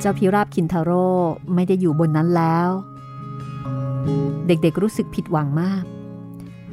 [0.00, 1.06] เจ้าพิราบคินทาโร่
[1.54, 2.70] ไม่ได้อยู่บนนั้นแล้ว
[4.46, 5.84] เด็กๆรู้สึกผิดหวังมาก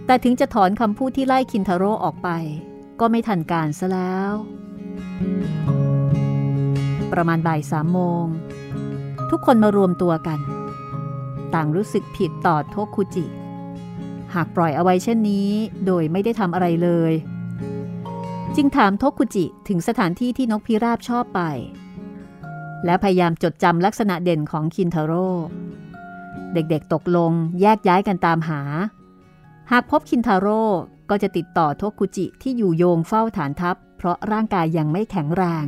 [0.05, 2.29] แต่ถึงจะถอนคำพูดที่ไล่คินทาโร่ออกไป
[2.99, 4.31] ก็ไม่ทันการซะแล้ว
[7.11, 8.25] ประมาณบ่ายสามโมง
[9.29, 10.39] ทุกคนมารวมตัวกัน
[11.53, 13.25] ต่างรู้สึกผิดต่อโทคุจิ
[14.35, 15.49] หากปล่อยเอาไว้เช่นนี้
[15.85, 17.13] โดยไม่ได้ทำอะไรเลย
[18.55, 21.41] จึงถามโทคุจิถึงสถานที่ที่นกพิราบชอบไป
[22.85, 25.29] และพยายามจดจำลักษณะเด่นของคินทาโร่
[26.53, 28.61] เด็กๆตกลงแยกย้ายกันตามหา
[29.71, 30.63] หากพบคินทาโร่
[31.09, 35.65] ก็จะติดต่อโทคุจิที่อยู่โยงเฝ้าฐานทัพ เพราะร่างกายยังไม่แข็งแรง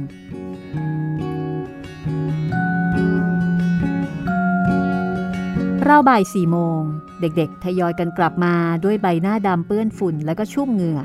[5.88, 6.82] ราวบ่ายสี่โมง
[7.22, 8.54] เด็กๆ ทยอยกันกลับมา
[8.84, 11.02] ด้วยใบหน้าดำเปื้อนฝุ่นและก็ชุ่มเหงื่อ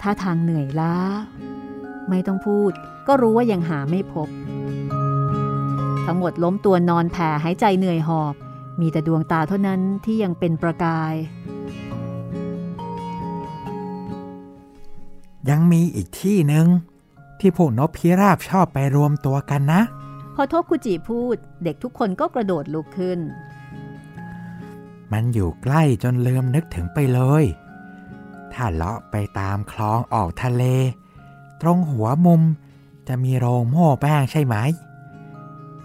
[0.00, 0.94] ท่าทางเหนื่อยล้า
[2.08, 2.72] ไม่ต้องพูด
[3.06, 4.28] ก็รู้ว่ายังหาไม่พบ
[6.06, 8.34] ทั้งหมดล้มตัวนอนแผ่หายใจเหนื่อยหอบ
[8.80, 11.14] มีแต่ดวงตาเท่านั้นที่ยังเป็นประกาย
[15.50, 16.66] ยังมีอีกที่หนึ่ง
[17.40, 19.82] ที่พวกนกพิราบชอบไปรวมตัวกันนะ
[20.34, 23.18] พอโทกุจิพูด เด็กทุกคนก็กระโดดลุกขึ้น
[25.12, 27.44] มันอยู่ใกล้จนลืมนึกถึงไปเลย
[28.52, 30.62] ถ้าเลาะไปตามคลองออกทะเล
[31.60, 32.42] ตรงหัวมุม
[33.08, 34.56] จะมีโรงโม่แป้งใช่ไหม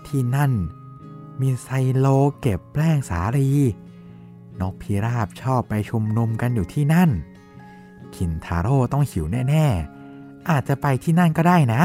[0.05, 0.51] ที่นั่น
[1.41, 2.07] มีไซโล
[2.41, 3.49] เก็บแป้งสาลี
[4.59, 7.09] นกพิราบชอบไปชุมนุมกันอยู่ที่นั่น
[8.15, 9.65] คินทาโร่ต้องหิวแน่
[10.09, 11.83] ๆ อาจจะไปที่นั่นก็ได้นะ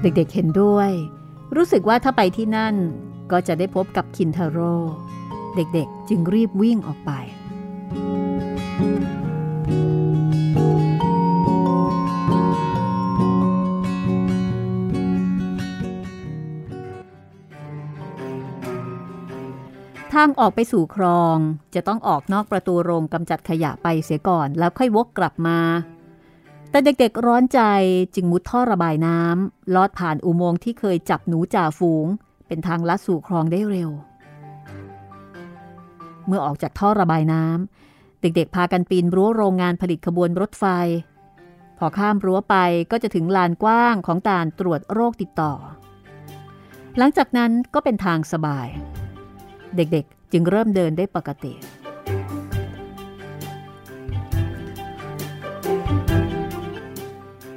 [0.00, 0.90] เด็กๆเห็นด้วย
[1.56, 2.74] รู้สึกว่าถ้าไปที่นั่น
[3.30, 4.74] ก็จะได้พบกับคินทาโร่
[5.54, 7.12] เด็กๆจึงรีบวิ่งออกไป
[20.16, 21.36] ทางออกไปสู่คลอง
[21.74, 25.58] จะต้องออกนอกประตูโรงกำจัดขยะไปเสียก่อนแล้วค่อยวกกลับมา
[26.70, 27.60] แต่เด็กๆร้อนใจ
[28.14, 32.06] จึงมุดท่อระบายน้ำลอดผ่านอุโมงค์ที่เคยจับหนูจ่าฝูง
[32.52, 33.90] เป็นทางลัดสู่คลองได้เร็ว
[36.26, 40.64] เมื่อออกจากท่อระบายน้ำเด็กๆ พากันปีนรั้วโรงงานผลิตขบวนรถไฟ
[41.78, 42.56] พอข้ามรั้วไป
[42.90, 45.52] ก็จะถึงลานกว้างของด่านตรวจโรคติดต่อ
[46.98, 48.68] หลังจากนั้นก็เป็นทางสบาย
[49.76, 51.52] เด็กๆจึงเริ่มเดินได้ปกติ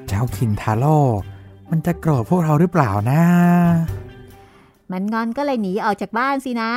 [0.07, 0.97] เจ้าคินทาโร่
[1.71, 3.21] มันจะโกรธพวกเราหรือเปล่านะ
[4.97, 6.71] มันงอนก็เลยหนีออกจากบ้านสินะ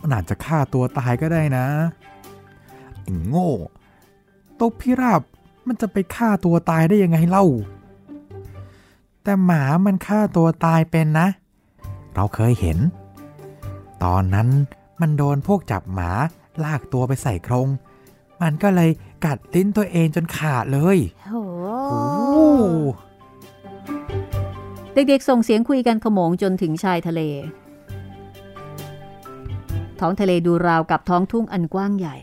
[0.00, 1.66] มันอาจจะฆ่าตัวตายก็ได้นะ
[3.02, 3.50] ไอ้โง่
[4.60, 5.22] ตกพิราบ
[5.66, 7.44] มันจะไปฆ่าตัวตายได้ยังไงเล่า
[9.22, 11.28] แต่หมามันฆ่าตัวตายเป็นนะ
[12.14, 12.78] เราเคยเห็น
[14.04, 14.48] ตอนนั้น
[15.00, 16.10] มันโดนพวกจับหมา
[16.64, 17.68] ลากตัวไปใส่กรง
[18.42, 18.90] มันก็เลย
[19.24, 21.42] กัดลิ้นตัวเองจนขาดเลย โอ้
[24.98, 27.20] เด็กๆส่งเสียงคุยกันขโมงจนถึงชายทะเล
[30.00, 32.16] ท้องทะเลดูราวกับท้องทุ่งอันกว้างใหญ่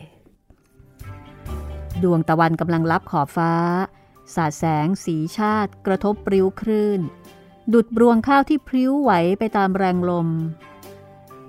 [2.02, 3.52] ดวงตะวันกำลังลับขอบฟ้า
[4.34, 7.00] สาดแสง สีชาติ กระทบปริ้วคลื่น
[7.72, 10.28] ดุดบรวงข้าวที่พริ้วไหวไปตามแรงลม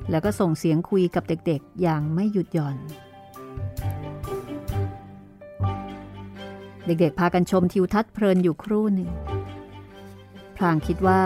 [0.09, 2.77] แล้วก็ส่งเสียงคุยกับเด็กๆ อย่างไม่หยุดหย่อน
[6.85, 9.11] เด็กๆ พากันชมทิวทัศน์เพลินอยู่ครู่หนึ่ง
[10.57, 11.23] พลางคิดว่า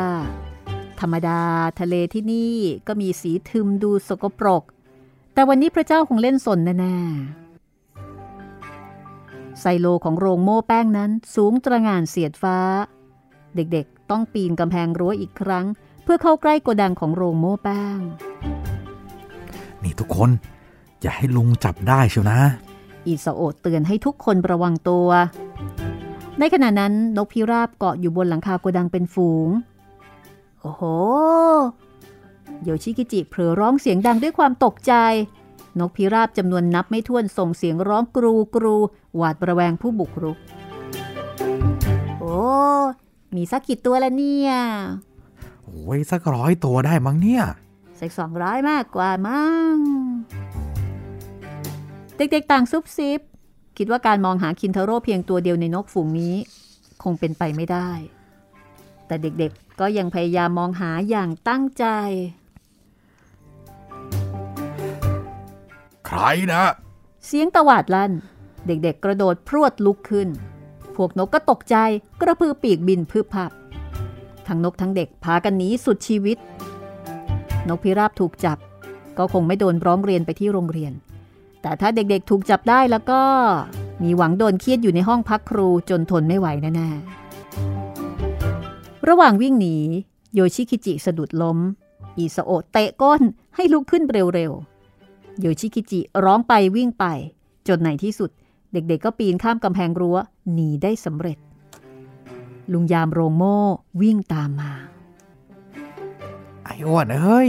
[0.99, 1.41] ธรรมดา
[1.79, 2.55] ทะเลที่นี่
[2.87, 4.63] ก็มีสีทึมดูสกปรก
[5.33, 12.57] แต่วันนี้พระเจ้าคงเล่นสนแน่ๆไซโลของโรงโม่แป้งนั้นสูงตระหง่านเสียดฟ้า
[13.55, 15.65] เด็กๆต้องปีนกำแพงรั้วอีกครั้ง
[16.03, 17.99] เพื่อเข้าใกล้โกดังของโรงโม่แป้ง
[19.83, 20.29] นี่ทุกคน
[21.01, 22.39] อย่าให้ลุงจับได้เชียวนะ
[23.07, 25.07] อิสโอดเตือนให้ทุกคนระวังตัว
[26.39, 29.47] ในขณะนั้นนกพิราบเกาะอยู่บนหลังคาโกดังเป็นฝูง
[30.61, 30.83] โอ้โห
[32.63, 34.93] โยชิกิจิเผลอร้องเสียงดังด้วยความตกใจ
[35.79, 38.75] นกพิราบจำนวนนับไม่ถ้วนส่งเสียงร้องกรูกรู
[39.15, 40.37] หวาดระแวงผู้บุกรุก
[42.19, 42.37] โอ้
[43.35, 44.51] มีสักกี่ตัวละเนี่ย
[45.65, 47.43] โอ้ยสักร้อยตัวได้มั้งเนี่ย
[47.99, 49.75] สักสองร้อยมากกว่ามั้ง
[52.17, 53.21] เด็กๆต่างซุบซิบ
[53.83, 56.35] คิดว่าการมองหาคินทาโร่เพียงตัวเดียวในนกฝูงนี้
[57.03, 57.89] คงเป็นไปไม่ได้
[59.07, 61.85] แต่เด็กๆก็ยังพยายามมองหาอย่างตั้งใจ
[66.05, 66.19] ใคร
[66.53, 66.63] นะ
[67.25, 68.11] เสียงตวาดลั่น
[68.67, 70.29] เด็กๆกระโดดพรวดลุกขึ้น
[70.95, 71.75] พวกนกก็ตกใจ
[72.21, 73.51] กระพือปีกบินพืบพับ
[74.47, 76.37] ทั้งนกทั้งเด็กพากันหนีสุดชีวิต
[77.69, 78.57] นกพิราบถูกจับ
[79.17, 80.93] ก็คงไม่โดนร้องเรียนไปที่โรงเรียน
[81.61, 83.21] แต่ถ้าเด็กๆถูกจับได้แล้วก็
[84.03, 89.77] มีหวังโดนเครียดอยู่ในห้องพักครูจนทนไม่ไหวแน่ๆระหว่างวิ่งหนี
[90.33, 91.57] โยชิคิจิสะดุดล้ม
[92.17, 93.21] อิสโอะเตะก้น
[93.55, 97.05] ให้ลุกขึ้นเร็วๆ โยชิคิจิร้องไปวิ่งไป
[97.67, 98.29] จนในที่สุด
[98.73, 100.17] เด็กๆก็ปีนข้ามกำแพงรั้ว
[100.53, 101.37] หนีได้สำเร็จ
[102.73, 103.57] ลุงยามโรงโม่
[104.01, 104.71] วิ่งตามมา
[106.63, 107.47] ไอ้อ้วนเอ้ย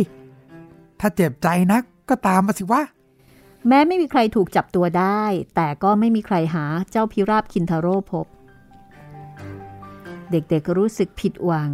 [1.00, 2.82] ถ้าเจ็บใจนักก็ตามมาสิวะ
[3.68, 5.22] แม้ไม่มีใครถูกจับตัวได้
[5.54, 8.26] แต่ก็ไม่มีใครหาเจ้าพิราบคินทาโร่พบ
[10.30, 11.72] เด็กๆรู้สึกผิดหวัง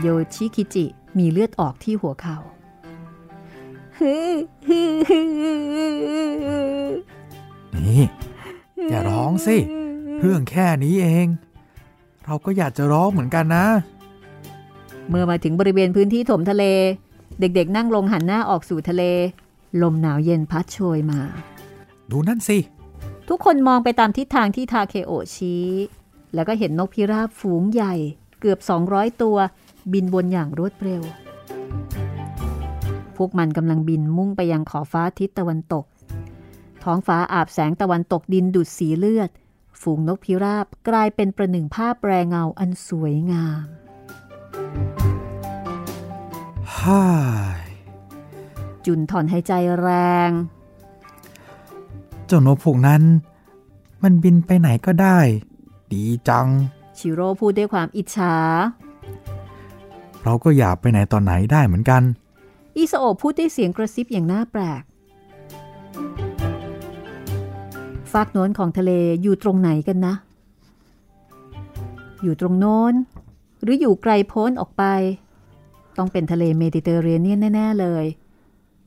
[0.00, 0.86] โยชิคิจิ
[1.18, 2.38] มีเลือดออกที่หัวเขา่า
[7.86, 8.04] นี่
[8.88, 9.56] อย่าร้องสิ
[10.20, 11.26] เรื่องแค่นี้เอง
[12.24, 13.66] เราก็อยากจะร้องเหมือนกันนะ
[15.08, 16.64] เมื่อมาถึงบริเวณพื้นที่ถมทะเล
[17.40, 19.02] เด็กๆนั่งลงหันหน้าออกสู่ทะเล
[19.82, 21.20] ลมหนาวเย็นพัดโชยมา
[22.10, 22.58] ดูนั่นสิ
[23.28, 25.66] ทุกคนมองไปตามทิศทางที่ทาเคโอะชี้
[26.34, 27.94] แล้วก็เห็นนกพิราบฝูงใหญ่
[28.40, 28.58] เกือบ
[28.90, 29.36] 200 ตัว
[29.92, 31.02] บินบนอย่างรวดเร็ว
[33.16, 35.84] พวกมันกำลังบินมุ่งไปยังขอบฟ้าทิศตะวันตก
[36.84, 39.30] ท้องฟ้าอาบแสงตะวันตกดินดุดสีเลือด
[39.80, 43.66] ฝูงนกพิราบกลายเป็นประหนึ่งภาพแปรเงาอันสวยงาม
[46.78, 47.04] ฮ่า
[47.62, 47.63] ย
[48.86, 49.88] จุนถอนหายใจแร
[50.28, 50.30] ง
[52.26, 53.02] เจ้านกพวกนั้น
[54.02, 55.18] มันบินไปไหนก็ได้
[55.92, 56.48] ดีจัง
[56.98, 58.34] ชิโร่พูดด้วยความอิจฉา
[60.22, 62.02] เราก็อยากไปไหนตอนไหนได้เหมือนกัน
[62.76, 64.82] อิสโอะพูดด้วยเสียงกระซิบอย่างน่าแปลก
[68.12, 68.90] ฝากโน้นของทะเล
[69.22, 70.14] อยู่ตรงไหนกันนะ
[72.22, 72.94] อยู่ตรงโน้น
[73.62, 74.84] หรืออยู่ไกลโพ้นออกไป
[75.96, 78.04] ต้องเป็นทะเลเมดิเตอร์เรเนียนแน่ ๆ เลย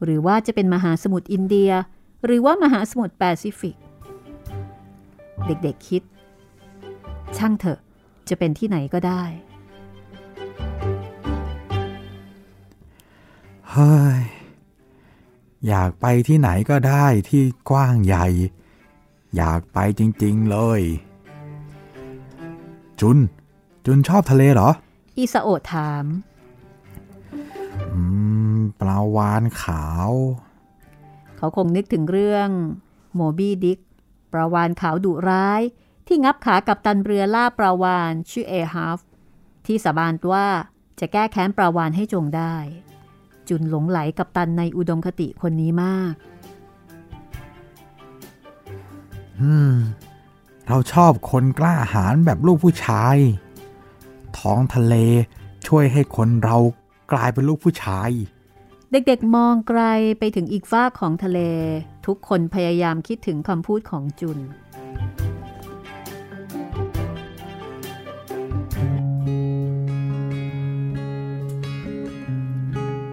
[0.03, 1.71] หรือว่าจะเป็นมหาสมุทรอินเดีย
[2.25, 3.75] หรือว่ามหาสมุทรแปซิฟิก
[5.45, 6.03] เด็กๆคิด
[7.37, 7.79] ช่างเถอะ
[8.29, 9.23] จะเป็นที่ไหนก็ได้
[13.71, 14.19] เฮ้ย
[15.67, 18.27] อยากไปที่ไหนก็ได้ที่กว้างใหญ่
[19.37, 20.81] อยากไปจริงๆเลย
[22.99, 23.17] จุน
[23.85, 24.69] จุนชอบทะเลเหรอ
[25.17, 26.36] อิสโอะถามอืม
[28.81, 30.11] ปลาวานขาว
[31.37, 32.49] เขาคงนึกถึงเรื่อง
[33.15, 33.79] โมบี้ดิก
[34.33, 35.61] ปลาวานขาวดุร้าย
[36.07, 38.99] ที่งับขากับตันเรือล่าปลาวานชื่อเอฮาฟ
[39.65, 40.47] ที่สาบานว่า
[40.99, 42.55] จะแก้แค้นปลาวานให้จงได้
[43.49, 46.13] จุนหลงไหลกับตันในอุดมคติคนนี้มาก
[49.41, 49.73] อืม
[50.67, 53.17] เราชอบคนกล้าหาญแบบลูกผู้ชาย
[54.37, 54.95] ท้องทะเล
[55.67, 56.57] ช่วยให้คนเรา
[57.11, 58.09] กลายเป็นลูกผู้ชาย
[58.91, 59.81] เด็กๆมองไกล
[60.19, 61.39] ไปถึงอีกฟากของทะเล
[62.05, 64.37] ทุกคนพยายามคิดถึงคำพูดของจุน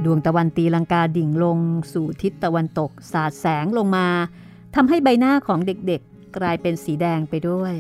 [0.05, 1.59] ดวงตะวันตีลังกาดิ่งลง
[1.93, 4.09] สู่ทิศตะวันตก สาดแสงลงมา
[4.75, 7.75] ทำให้ใบหน้าของเด็กๆ กลายเป็นสีแดงไปด้วย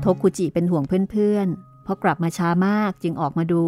[0.00, 3.62] โทกุจิเป็นห่วงเพื่อนๆ ราะกลับมาช้ามากจึงออกมาดู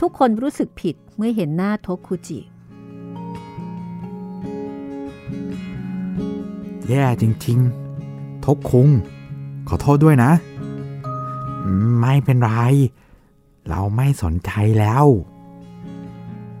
[0.00, 2.40] ทุกคนรู้สึกผิดเมื่อเห็นหน้าโทกุจิ
[6.88, 8.88] แย่จริงๆ ทกคุง
[9.68, 10.32] ขอโทษด้วยนะ
[12.00, 12.52] ไม่เป็นไร
[13.68, 15.06] เราไม่สนใจแล้ว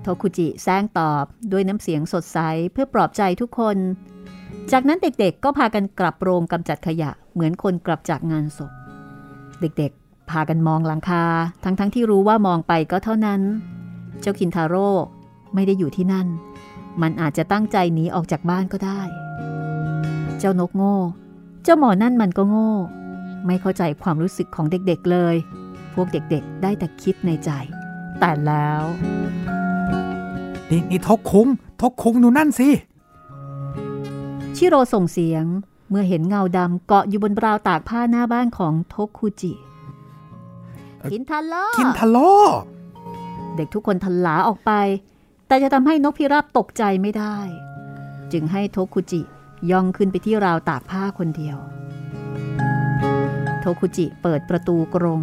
[0.02, 2.38] โทคุจิแซงตอบด้วยน้ำเสียงสดใส
[2.72, 3.76] เพื่อปลอบใจทุกคน
[4.72, 8.72] จากนั้นเด็กๆก็พากันกลับโรงกำจัดขยะเหมือนคนกลับจากงานศพ
[9.60, 9.99] เด็กๆ
[10.30, 11.24] พากันมองหลังคา
[11.64, 13.40] ทั้งๆทที่รู้ว่ามองไปก็เท่านั้น
[14.20, 14.88] เจ้าคินทาโร่
[15.54, 16.26] ไม่ได้อยู่ที่นั่น
[17.02, 19.00] มันอาจจะตั้งใจหนีออกจากบ้านก็ได้
[20.38, 20.96] เจ้านกโง่
[21.64, 22.72] เจ้าหมอนั่นมันก็โง่
[23.46, 25.34] ไม่เข้าใจความรู้สึกของเด็กๆเลย
[25.94, 27.50] พวกเด็กๆ ได้แต่คิดในใจ
[28.20, 28.84] แต่แล้ว
[30.70, 31.48] นี่นี่ทกคุง
[31.82, 32.68] ทกคุงดูนั่นสิ
[34.56, 35.44] ชิโรส่งเสียง
[35.90, 39.52] เมื่อเห็นเงาดำเกาะอยู่บนราวตากผ้าหน้าบ้านของโทคุจิ
[41.00, 42.32] เอ่อคินทาโร่คินทาโร่
[43.56, 44.72] เด็กทุกคนทันหลาออกไป
[45.46, 47.36] แต่จะทำให้นกพิราบตกใจไม่ได้
[48.32, 49.20] จึงให้โทคุจิ
[49.70, 51.58] ย่องขึ้นไปที่ราวตากผ้าคนเดียว
[53.60, 55.20] โทคุจิเปิดประตูกรง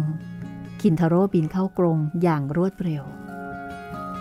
[0.80, 3.04] คินทาโร่บินเข้ากรงอย่างรวดเร็ว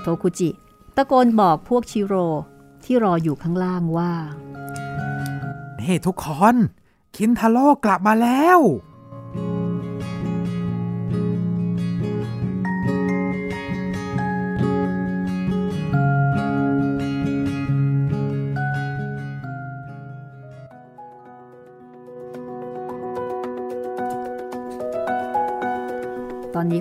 [0.02, 0.50] โทคุจิ
[0.96, 2.16] ตะโกนบอกพวกชิโร
[2.84, 4.14] ที่รออยู่ข้างล่างว่า
[5.82, 6.56] เฮ้ ทุกคน
[7.18, 8.60] คินทาโร่กลับมาแล้ว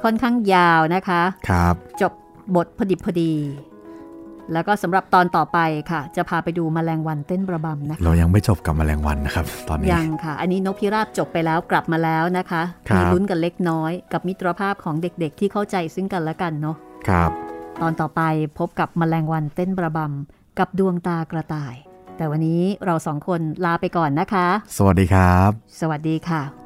[0.06, 2.12] ค่อนข้างยาวนะคะครับจบ
[2.54, 3.32] บทพอดิบพอดี
[4.52, 5.58] แล้วก็สำหรับตอนต่อไป
[5.90, 16.76] ค่ะ จะพาไปดูแมลงวันเต้นประบำนะคะเรายังไม่จบกับแมลงวันนะครับ ตอนนี้ยังค่ะ อันนี้นกพิราบจบไปแล้วกลับมาแล้วนะคะครับมีลุ้นกันเล็กน้อย กับมิตรภาพของเด็กๆ ที่เข้าใจซึ่งกันและกันเนาะ
[17.08, 17.30] ครับ
[17.80, 18.22] ตอนต่อไป
[18.58, 21.74] พบกับแมลงวันเต้นประบำกับดวงตากระต่าย
[22.16, 24.46] แต่วันนี้เราสองคนลาไปก่อนนะคะ
[24.76, 25.50] สวัสดีครับ
[25.80, 26.65] สวัสดีค่ะ